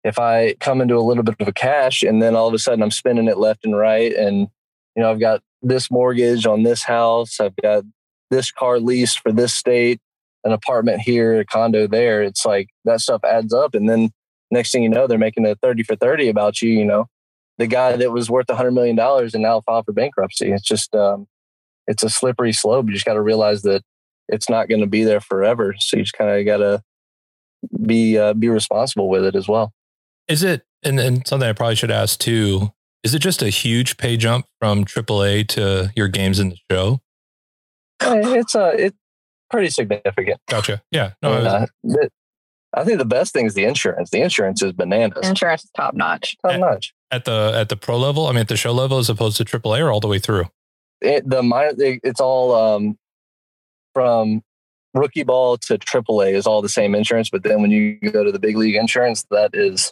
[0.04, 2.60] if I come into a little bit of a cash and then all of a
[2.60, 4.48] sudden I'm spending it left and right, and
[4.96, 7.40] you know I've got this mortgage on this house.
[7.40, 7.84] I've got
[8.32, 10.00] this car leased for this state,
[10.44, 12.22] an apartment here, a condo there.
[12.22, 13.76] It's like that stuff adds up.
[13.76, 14.12] And then
[14.52, 17.08] next thing you know, they're making a 30 for 30 about you, you know,
[17.58, 20.52] the guy that was worth a hundred million dollars and now filed for bankruptcy.
[20.52, 21.28] It's just, um,
[21.88, 22.88] it's a slippery slope.
[22.88, 23.84] You just got to realize that
[24.28, 25.76] it's not going to be there forever.
[25.80, 26.82] So you just kind of got to
[27.86, 29.74] be, uh, be responsible with it as well.
[30.28, 32.72] Is it, and, and something I probably should ask too,
[33.04, 37.02] is it just a huge pay jump from AAA to your games in the show?
[38.02, 38.98] It's a, uh, it's
[39.50, 40.40] pretty significant.
[40.48, 40.82] Gotcha.
[40.92, 41.14] Yeah.
[41.22, 41.66] No, uh,
[42.74, 44.12] I think the best thing is the insurance.
[44.12, 45.28] The insurance is bananas.
[45.28, 46.38] Insurance is top notch.
[46.46, 46.94] Top notch.
[47.12, 49.46] At the at the pro level, I mean, at the show level, as opposed to
[49.46, 50.46] AAA, or all the way through.
[51.02, 52.98] It, the minor, it's all um,
[53.94, 54.44] from
[54.94, 57.30] rookie ball to AAA is all the same insurance.
[57.30, 59.92] But then when you go to the big league insurance, that is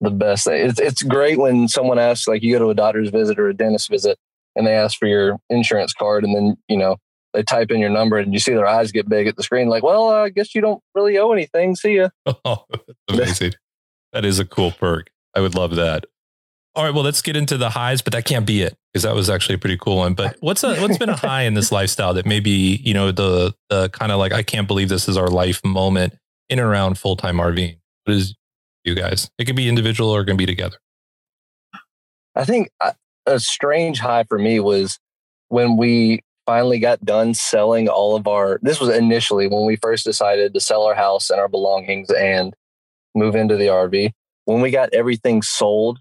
[0.00, 0.68] the best thing.
[0.68, 3.54] It's it's great when someone asks, like, you go to a doctor's visit or a
[3.54, 4.18] dentist visit,
[4.54, 6.96] and they ask for your insurance card, and then you know
[7.36, 9.68] they type in your number and you see their eyes get big at the screen,
[9.68, 11.76] like, well, uh, I guess you don't really owe anything.
[11.76, 12.08] See ya.
[12.44, 12.64] Oh,
[13.08, 13.52] amazing.
[14.12, 15.10] that is a cool perk.
[15.34, 16.06] I would love that.
[16.74, 19.14] All right, well, let's get into the highs, but that can't be it because that
[19.14, 20.14] was actually a pretty cool one.
[20.14, 23.54] But what's a what's been a high in this lifestyle that maybe you know the
[23.70, 26.18] the kind of like I can't believe this is our life moment
[26.50, 27.78] in and around full time RVing.
[28.04, 28.34] What is
[28.84, 29.30] you guys?
[29.38, 30.76] It could be individual or it can be together.
[32.34, 32.92] I think uh,
[33.24, 34.98] a strange high for me was
[35.48, 40.04] when we finally got done selling all of our this was initially when we first
[40.04, 42.54] decided to sell our house and our belongings and
[43.14, 44.12] move into the RV.
[44.44, 45.98] When we got everything sold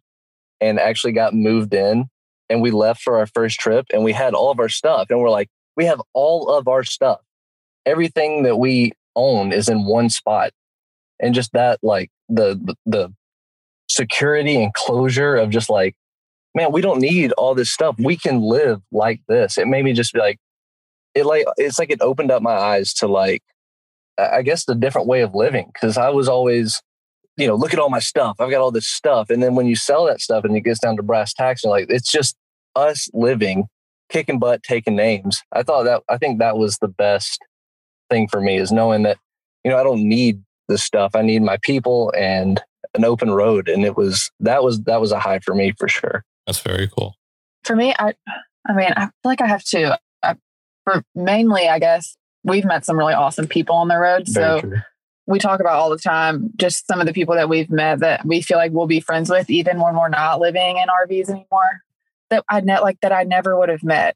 [0.62, 2.06] and actually got moved in
[2.50, 5.20] and we left for our first trip and we had all of our stuff and
[5.20, 7.20] we're like we have all of our stuff.
[7.86, 10.52] Everything that we own is in one spot.
[11.20, 13.14] And just that like the the,
[13.88, 15.96] security and closure of just like
[16.56, 17.95] man, we don't need all this stuff.
[17.99, 19.58] We can live like this.
[19.58, 20.39] It made me just be like,
[21.14, 23.43] it like, it's like it opened up my eyes to like,
[24.18, 25.72] I guess the different way of living.
[25.80, 26.82] Cause I was always,
[27.38, 28.38] you know, look at all my stuff.
[28.39, 29.30] I've got all this stuff.
[29.30, 31.72] And then when you sell that stuff and it gets down to brass tacks, you're
[31.72, 32.38] like, it's just
[32.76, 33.66] us living,
[34.10, 35.43] kicking butt, taking names.
[35.51, 37.41] I thought that, I think that was the best
[38.10, 39.18] thing for me is knowing that,
[39.66, 41.12] you know, I don't need this stuff.
[41.16, 42.62] I need my people and
[42.93, 43.68] an open road.
[43.68, 46.24] And it was, that was, that was a high for me for sure.
[46.46, 47.16] That's very cool.
[47.64, 48.14] For me, I,
[48.68, 50.00] I mean, I feel like I have to.
[50.22, 50.36] I,
[50.84, 54.28] for mainly, I guess we've met some really awesome people on the road.
[54.28, 54.78] Very so true.
[55.26, 58.26] we talk about all the time just some of the people that we've met that
[58.26, 61.82] we feel like we'll be friends with, even when we're not living in RVs anymore.
[62.30, 64.16] That I net like that I never would have met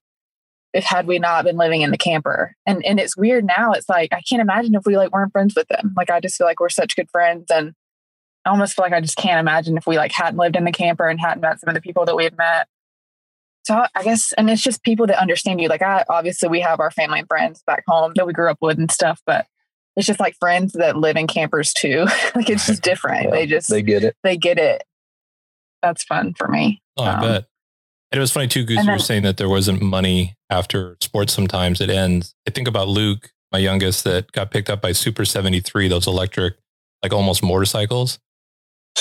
[0.74, 2.56] if had we not been living in the camper.
[2.66, 3.74] And and it's weird now.
[3.74, 5.94] It's like I can't imagine if we like weren't friends with them.
[5.98, 7.74] Like I just feel like we're such good friends and
[8.46, 10.72] I almost feel like I just can't imagine if we like hadn't lived in the
[10.72, 12.68] camper and hadn't met some of the people that we've met.
[13.66, 15.68] So I guess, and it's just people that understand you.
[15.68, 18.58] Like I obviously we have our family and friends back home that we grew up
[18.62, 19.46] with and stuff, but
[19.96, 22.06] it's just like friends that live in campers too.
[22.36, 23.26] like it's just different.
[23.26, 24.16] Yeah, they just they get it.
[24.24, 24.84] They get it.
[25.82, 26.82] That's fun for me.
[26.98, 27.46] Oh, I um, bet.
[28.12, 31.34] And it was funny too, because you were saying that there wasn't money after sports.
[31.34, 32.34] Sometimes it ends.
[32.48, 36.56] I think about Luke, my youngest, that got picked up by Super 73, those electric,
[37.04, 38.18] like almost motorcycles.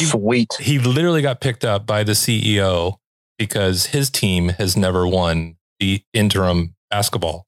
[0.07, 0.55] Sweet.
[0.61, 2.97] He literally got picked up by the CEO
[3.39, 7.47] because his team has never won the interim basketball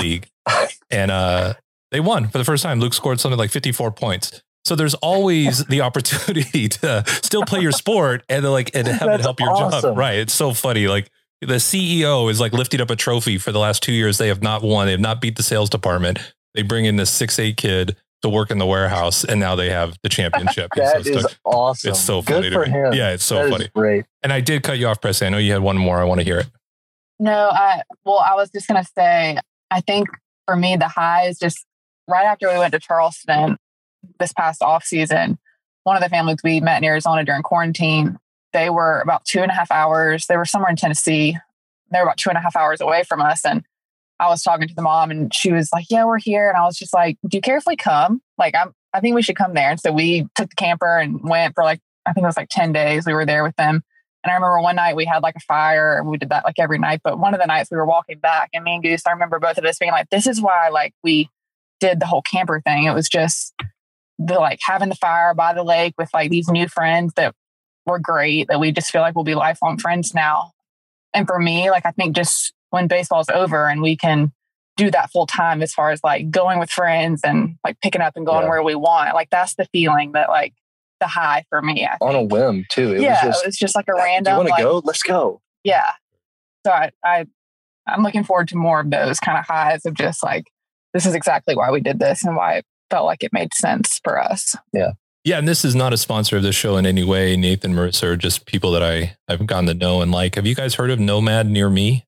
[0.00, 0.28] league.
[0.90, 1.54] and uh,
[1.90, 2.80] they won for the first time.
[2.80, 4.42] Luke scored something like 54 points.
[4.64, 9.20] So there's always the opportunity to still play your sport and like and have That's
[9.20, 9.80] it help your awesome.
[9.80, 9.98] job.
[9.98, 10.18] Right.
[10.18, 10.88] It's so funny.
[10.88, 11.08] Like
[11.40, 14.18] the CEO is like lifting up a trophy for the last two years.
[14.18, 14.86] They have not won.
[14.86, 16.18] They have not beat the sales department.
[16.54, 19.70] They bring in this six eight kid to work in the warehouse, and now they
[19.70, 20.70] have the championship.
[20.76, 21.90] that so is awesome.
[21.90, 22.92] It's so funny Good for Him.
[22.92, 23.68] Yeah, it's so that funny.
[23.74, 24.04] Great.
[24.22, 25.26] And I did cut you off, Presley.
[25.26, 26.00] I know you had one more.
[26.00, 26.46] I want to hear it.
[27.18, 29.38] No, I well, I was just gonna say,
[29.70, 30.08] I think
[30.46, 31.64] for me the high is just
[32.08, 33.56] right after we went to Charleston
[34.18, 35.38] this past off season.
[35.84, 38.18] One of the families we met in Arizona during quarantine,
[38.52, 40.26] they were about two and a half hours.
[40.26, 41.38] They were somewhere in Tennessee.
[41.90, 43.64] They were about two and a half hours away from us, and
[44.18, 46.48] I was talking to the mom and she was like, Yeah, we're here.
[46.48, 48.20] And I was just like, Do you care if we come?
[48.38, 49.70] Like, I'm, I think we should come there.
[49.70, 52.48] And so we took the camper and went for like, I think it was like
[52.50, 53.04] 10 days.
[53.06, 53.82] We were there with them.
[54.24, 56.58] And I remember one night we had like a fire and we did that like
[56.58, 57.00] every night.
[57.04, 59.38] But one of the nights we were walking back and me and Goose, I remember
[59.38, 61.28] both of us being like, This is why like we
[61.80, 62.84] did the whole camper thing.
[62.84, 63.54] It was just
[64.18, 67.34] the like having the fire by the lake with like these new friends that
[67.84, 70.52] were great that we just feel like we'll be lifelong friends now.
[71.14, 74.32] And for me, like I think just when baseball's over and we can
[74.76, 78.14] do that full time as far as like going with friends and like picking up
[78.16, 78.48] and going yeah.
[78.48, 79.14] where we want.
[79.14, 80.54] Like that's the feeling that like
[81.00, 81.88] the high for me.
[82.00, 82.94] On a whim too.
[82.94, 84.32] It yeah, was just, it was just like a random.
[84.32, 84.82] You want like, to go?
[84.84, 85.40] Let's go.
[85.64, 85.92] Yeah.
[86.66, 87.26] So I, I
[87.86, 90.46] I'm looking forward to more of those kind of highs of just like,
[90.92, 94.00] this is exactly why we did this and why it felt like it made sense
[94.02, 94.56] for us.
[94.72, 94.92] Yeah.
[95.24, 97.36] Yeah, and this is not a sponsor of the show in any way.
[97.36, 100.36] Nathan Marissa are just people that I I've gotten to know and like.
[100.36, 102.05] Have you guys heard of Nomad Near Me?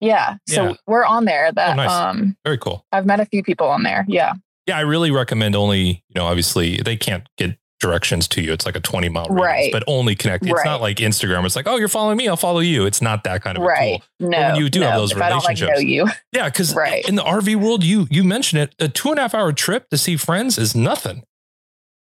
[0.00, 0.36] Yeah.
[0.48, 0.74] So Yeah.
[0.86, 1.50] we're on there.
[1.52, 1.90] That Oh, nice.
[1.90, 2.84] um Very cool.
[2.92, 4.04] I've met a few people on there.
[4.08, 4.34] Yeah.
[4.66, 8.52] Yeah, I really recommend only, you know, obviously they can't get directions to you.
[8.52, 9.72] It's like a 20 mile radius, Right.
[9.72, 10.44] but only connect.
[10.44, 10.64] It's Right.
[10.64, 11.44] not like Instagram.
[11.44, 12.84] It's like, oh, you're following me, I'll follow you.
[12.86, 14.02] It's not that kind of a right.
[14.18, 14.30] tool.
[14.30, 14.38] No.
[14.40, 15.82] when you do no, have those don't like relationships.
[15.82, 16.06] you.
[16.32, 17.06] Yeah, because Right.
[17.08, 19.88] in the RV world, you you mentioned it, a two and a half hour trip
[19.90, 21.22] to see friends is nothing.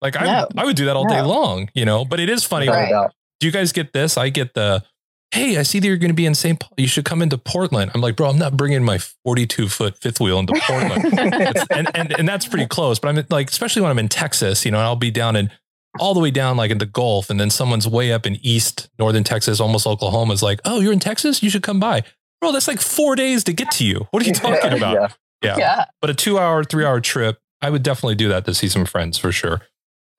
[0.02, 0.48] Like I, No.
[0.56, 2.06] I would do that all day long, you know.
[2.06, 2.70] But it is funny.
[2.70, 3.10] Right.
[3.40, 4.18] Do you guys get this?
[4.18, 4.84] I get the,
[5.32, 6.60] hey, I see that you're going to be in St.
[6.60, 6.72] Paul.
[6.78, 7.92] You should come into Portland.
[7.94, 11.04] I'm like, bro, I'm not bringing my 42 foot fifth wheel into Portland.
[11.72, 13.00] And, and and that's pretty close.
[13.00, 15.52] But I'm like, especially when I'm in Texas, you know, and I'll be down in
[16.00, 18.90] all the way down like in the Gulf, and then someone's way up in East
[19.00, 22.04] Northern Texas, almost Oklahoma, is like, oh, you're in Texas, you should come by,
[22.40, 22.52] bro.
[22.52, 24.08] That's like four days to get to you.
[24.12, 24.94] What are you talking about?
[24.94, 25.08] Yeah.
[25.42, 25.58] Yeah.
[25.58, 25.86] yeah.
[26.02, 28.86] But a two hour, three hour trip, I would definitely do that to see some
[28.86, 29.62] friends for sure.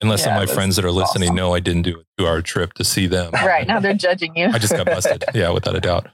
[0.01, 1.35] Unless some of my friends that are listening awesome.
[1.35, 3.31] know I didn't do a two hour trip to see them.
[3.33, 3.67] Right.
[3.67, 4.45] Now they're judging you.
[4.47, 5.23] I just got busted.
[5.33, 6.07] Yeah, without a doubt.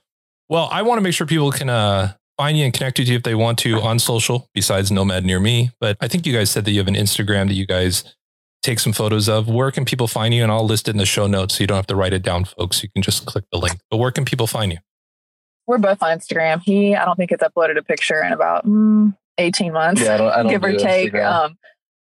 [0.49, 3.17] Well, I want to make sure people can uh, find you and connect with you
[3.17, 5.71] if they want to on social, besides Nomad Near Me.
[5.79, 8.03] But I think you guys said that you have an Instagram that you guys
[8.61, 9.47] take some photos of.
[9.47, 10.43] Where can people find you?
[10.43, 12.23] And I'll list it in the show notes so you don't have to write it
[12.23, 12.81] down, folks.
[12.81, 13.79] You can just click the link.
[13.91, 14.79] But where can people find you?
[15.67, 16.61] We're both on Instagram.
[16.61, 20.01] He, I don't think, has uploaded a picture in about mm, 18 months.
[20.01, 21.13] Yeah, I don't, I don't give or take.
[21.13, 21.31] Instagram.
[21.31, 21.57] Um,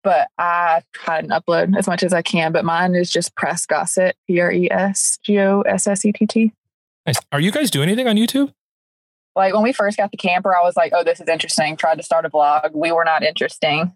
[0.04, 2.52] but I try and upload as much as I can.
[2.52, 6.12] But mine is just Press Gossett, P R E S G O S S E
[6.12, 6.54] T T.
[7.06, 7.18] Nice.
[7.32, 8.54] Are you guys doing anything on YouTube?
[9.36, 11.78] Like when we first got the camper, I was like, oh, this is interesting.
[11.78, 12.72] Tried to start a vlog.
[12.74, 13.94] We were not interesting.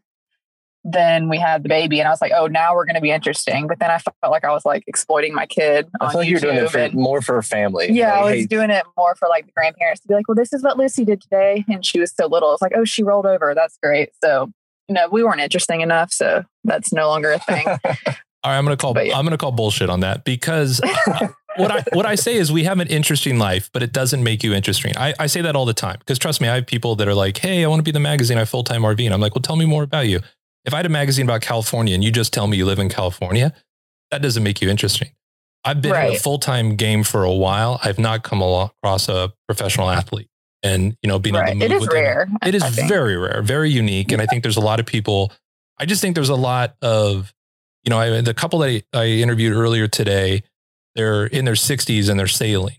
[0.85, 3.11] Then we had the baby, and I was like, oh, now we're going to be
[3.11, 3.67] interesting.
[3.67, 6.29] But then I felt like I was like exploiting my kid I on feel like
[6.29, 7.87] you're doing it for, and- more for family.
[7.91, 10.27] yeah, Like, I was hey, doing it more for like the grandparents to be like,
[10.27, 11.63] well, this is what Lucy did today.
[11.69, 12.51] And she was so little.
[12.51, 13.53] It's like, oh, she rolled over.
[13.55, 14.09] That's great.
[14.21, 14.51] So,
[14.93, 16.11] know, we weren't interesting enough.
[16.11, 17.67] So that's no longer a thing.
[18.45, 18.97] All right, I'm gonna call.
[18.97, 19.17] Yeah.
[19.17, 20.81] I'm gonna call bullshit on that because
[21.55, 24.43] what I what I say is we have an interesting life, but it doesn't make
[24.43, 24.93] you interesting.
[24.97, 27.13] I, I say that all the time because trust me, I have people that are
[27.13, 28.37] like, "Hey, I want to be the magazine.
[28.37, 30.19] I full time RV," and I'm like, "Well, tell me more about you."
[30.65, 32.89] If I had a magazine about California and you just tell me you live in
[32.89, 33.53] California,
[34.11, 35.11] that doesn't make you interesting.
[35.65, 37.79] I've been in a full time game for a while.
[37.83, 40.29] I've not come across a professional athlete,
[40.63, 41.49] and you know, being right.
[41.49, 42.27] the move It is with them- rare.
[42.45, 44.11] it is very rare, very unique.
[44.11, 45.31] And I think there's a lot of people.
[45.79, 47.33] I just think there's a lot of,
[47.83, 50.43] you know, I, the couple that I, I interviewed earlier today,
[50.95, 52.77] they're in their 60s and they're sailing.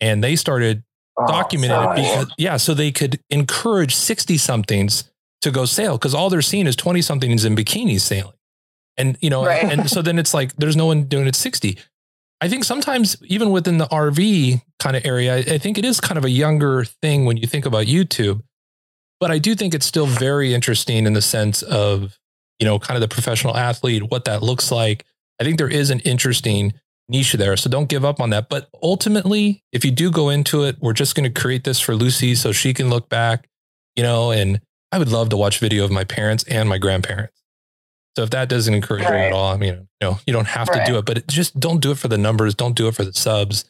[0.00, 0.82] And they started
[1.16, 5.04] oh, documenting so it because, yeah, so they could encourage 60 somethings
[5.42, 8.34] to go sail because all they're seeing is 20 somethings in bikinis sailing.
[8.98, 9.64] And, you know, Right.
[9.64, 11.78] and so then it's like there's no one doing it 60.
[12.42, 16.18] I think sometimes even within the RV kind of area, I think it is kind
[16.18, 18.42] of a younger thing when you think about YouTube.
[19.20, 22.18] But I do think it's still very interesting in the sense of,
[22.58, 25.06] you know, kind of the professional athlete, what that looks like.
[25.40, 26.72] I think there is an interesting
[27.08, 27.56] niche there.
[27.56, 28.48] So don't give up on that.
[28.48, 31.94] But ultimately, if you do go into it, we're just going to create this for
[31.94, 33.48] Lucy so she can look back,
[33.94, 37.41] you know, and I would love to watch video of my parents and my grandparents.
[38.16, 40.70] So if that doesn't encourage you at all, I mean, you know, you don't have
[40.70, 42.54] to do it, but it, just don't do it for the numbers.
[42.54, 43.64] Don't do it for the subs.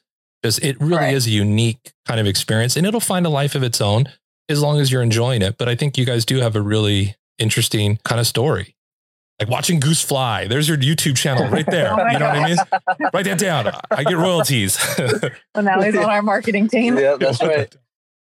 [0.45, 1.15] Just it really Right.
[1.15, 4.07] is a unique kind of experience and it'll find a life of its own
[4.49, 5.57] as long as you're enjoying it.
[5.59, 8.75] But I think you guys do have a really interesting kind of story.
[9.39, 10.47] Like watching Goose Fly.
[10.49, 11.93] There's your YouTube channel right there.
[11.93, 12.57] Oh you know what I mean?
[13.15, 13.71] Write that down.
[13.91, 14.77] I get royalties.
[15.55, 16.97] Well, now he's on our marketing team.
[16.99, 17.73] Yeah, that's right.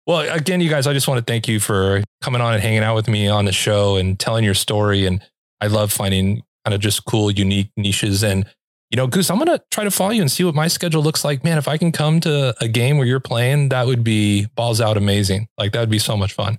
[0.07, 2.83] Well, again, you guys, I just want to thank you for coming on and hanging
[2.83, 5.07] out with me on the show and telling your story.
[5.07, 5.23] And
[5.63, 8.25] I love finding kind of just cool, unique niches.
[8.25, 8.45] And,
[8.91, 11.03] you know, Goose, I'm going to try to follow you and see what my schedule
[11.03, 11.45] looks like.
[11.45, 14.81] Man, if I can come to a game where you're playing, that would be balls
[14.81, 15.47] out amazing.
[15.57, 16.59] Like, that would be so much fun.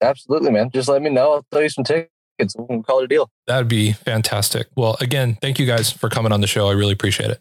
[0.00, 0.70] Absolutely, man.
[0.70, 1.34] Just let me know.
[1.34, 2.08] I'll throw you some tickets.
[2.56, 3.28] We'll call it a deal.
[3.46, 4.66] That would be fantastic.
[4.74, 6.68] Well, again, thank you guys for coming on the show.
[6.68, 7.40] I really appreciate it.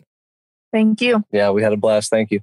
[0.74, 1.24] Thank you.
[1.32, 2.10] Yeah, we had a blast.
[2.10, 2.42] Thank you.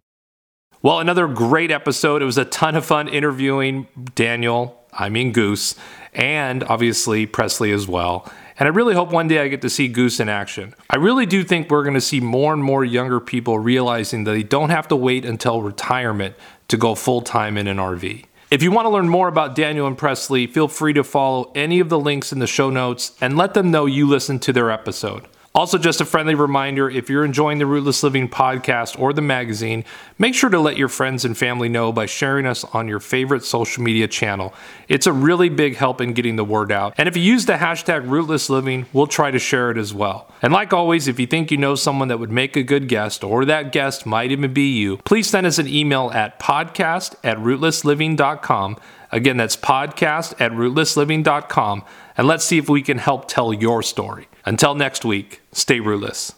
[0.80, 2.22] Well, another great episode.
[2.22, 5.74] It was a ton of fun interviewing Daniel, I mean Goose,
[6.12, 8.30] and obviously Presley as well.
[8.58, 10.74] And I really hope one day I get to see Goose in action.
[10.90, 14.32] I really do think we're going to see more and more younger people realizing that
[14.32, 16.34] they don't have to wait until retirement
[16.68, 18.24] to go full time in an RV.
[18.50, 21.80] If you want to learn more about Daniel and Presley, feel free to follow any
[21.80, 24.70] of the links in the show notes and let them know you listened to their
[24.70, 25.26] episode.
[25.54, 29.82] Also, just a friendly reminder if you're enjoying the Rootless Living podcast or the magazine,
[30.18, 33.42] make sure to let your friends and family know by sharing us on your favorite
[33.42, 34.54] social media channel.
[34.88, 36.94] It's a really big help in getting the word out.
[36.98, 40.30] And if you use the hashtag Rootless Living, we'll try to share it as well.
[40.42, 43.24] And like always, if you think you know someone that would make a good guest
[43.24, 47.38] or that guest might even be you, please send us an email at podcast at
[47.38, 48.76] rootlessliving.com.
[49.10, 51.84] Again, that's podcast at rootlessliving.com.
[52.16, 54.28] And let's see if we can help tell your story.
[54.44, 56.34] Until next week, stay rootless.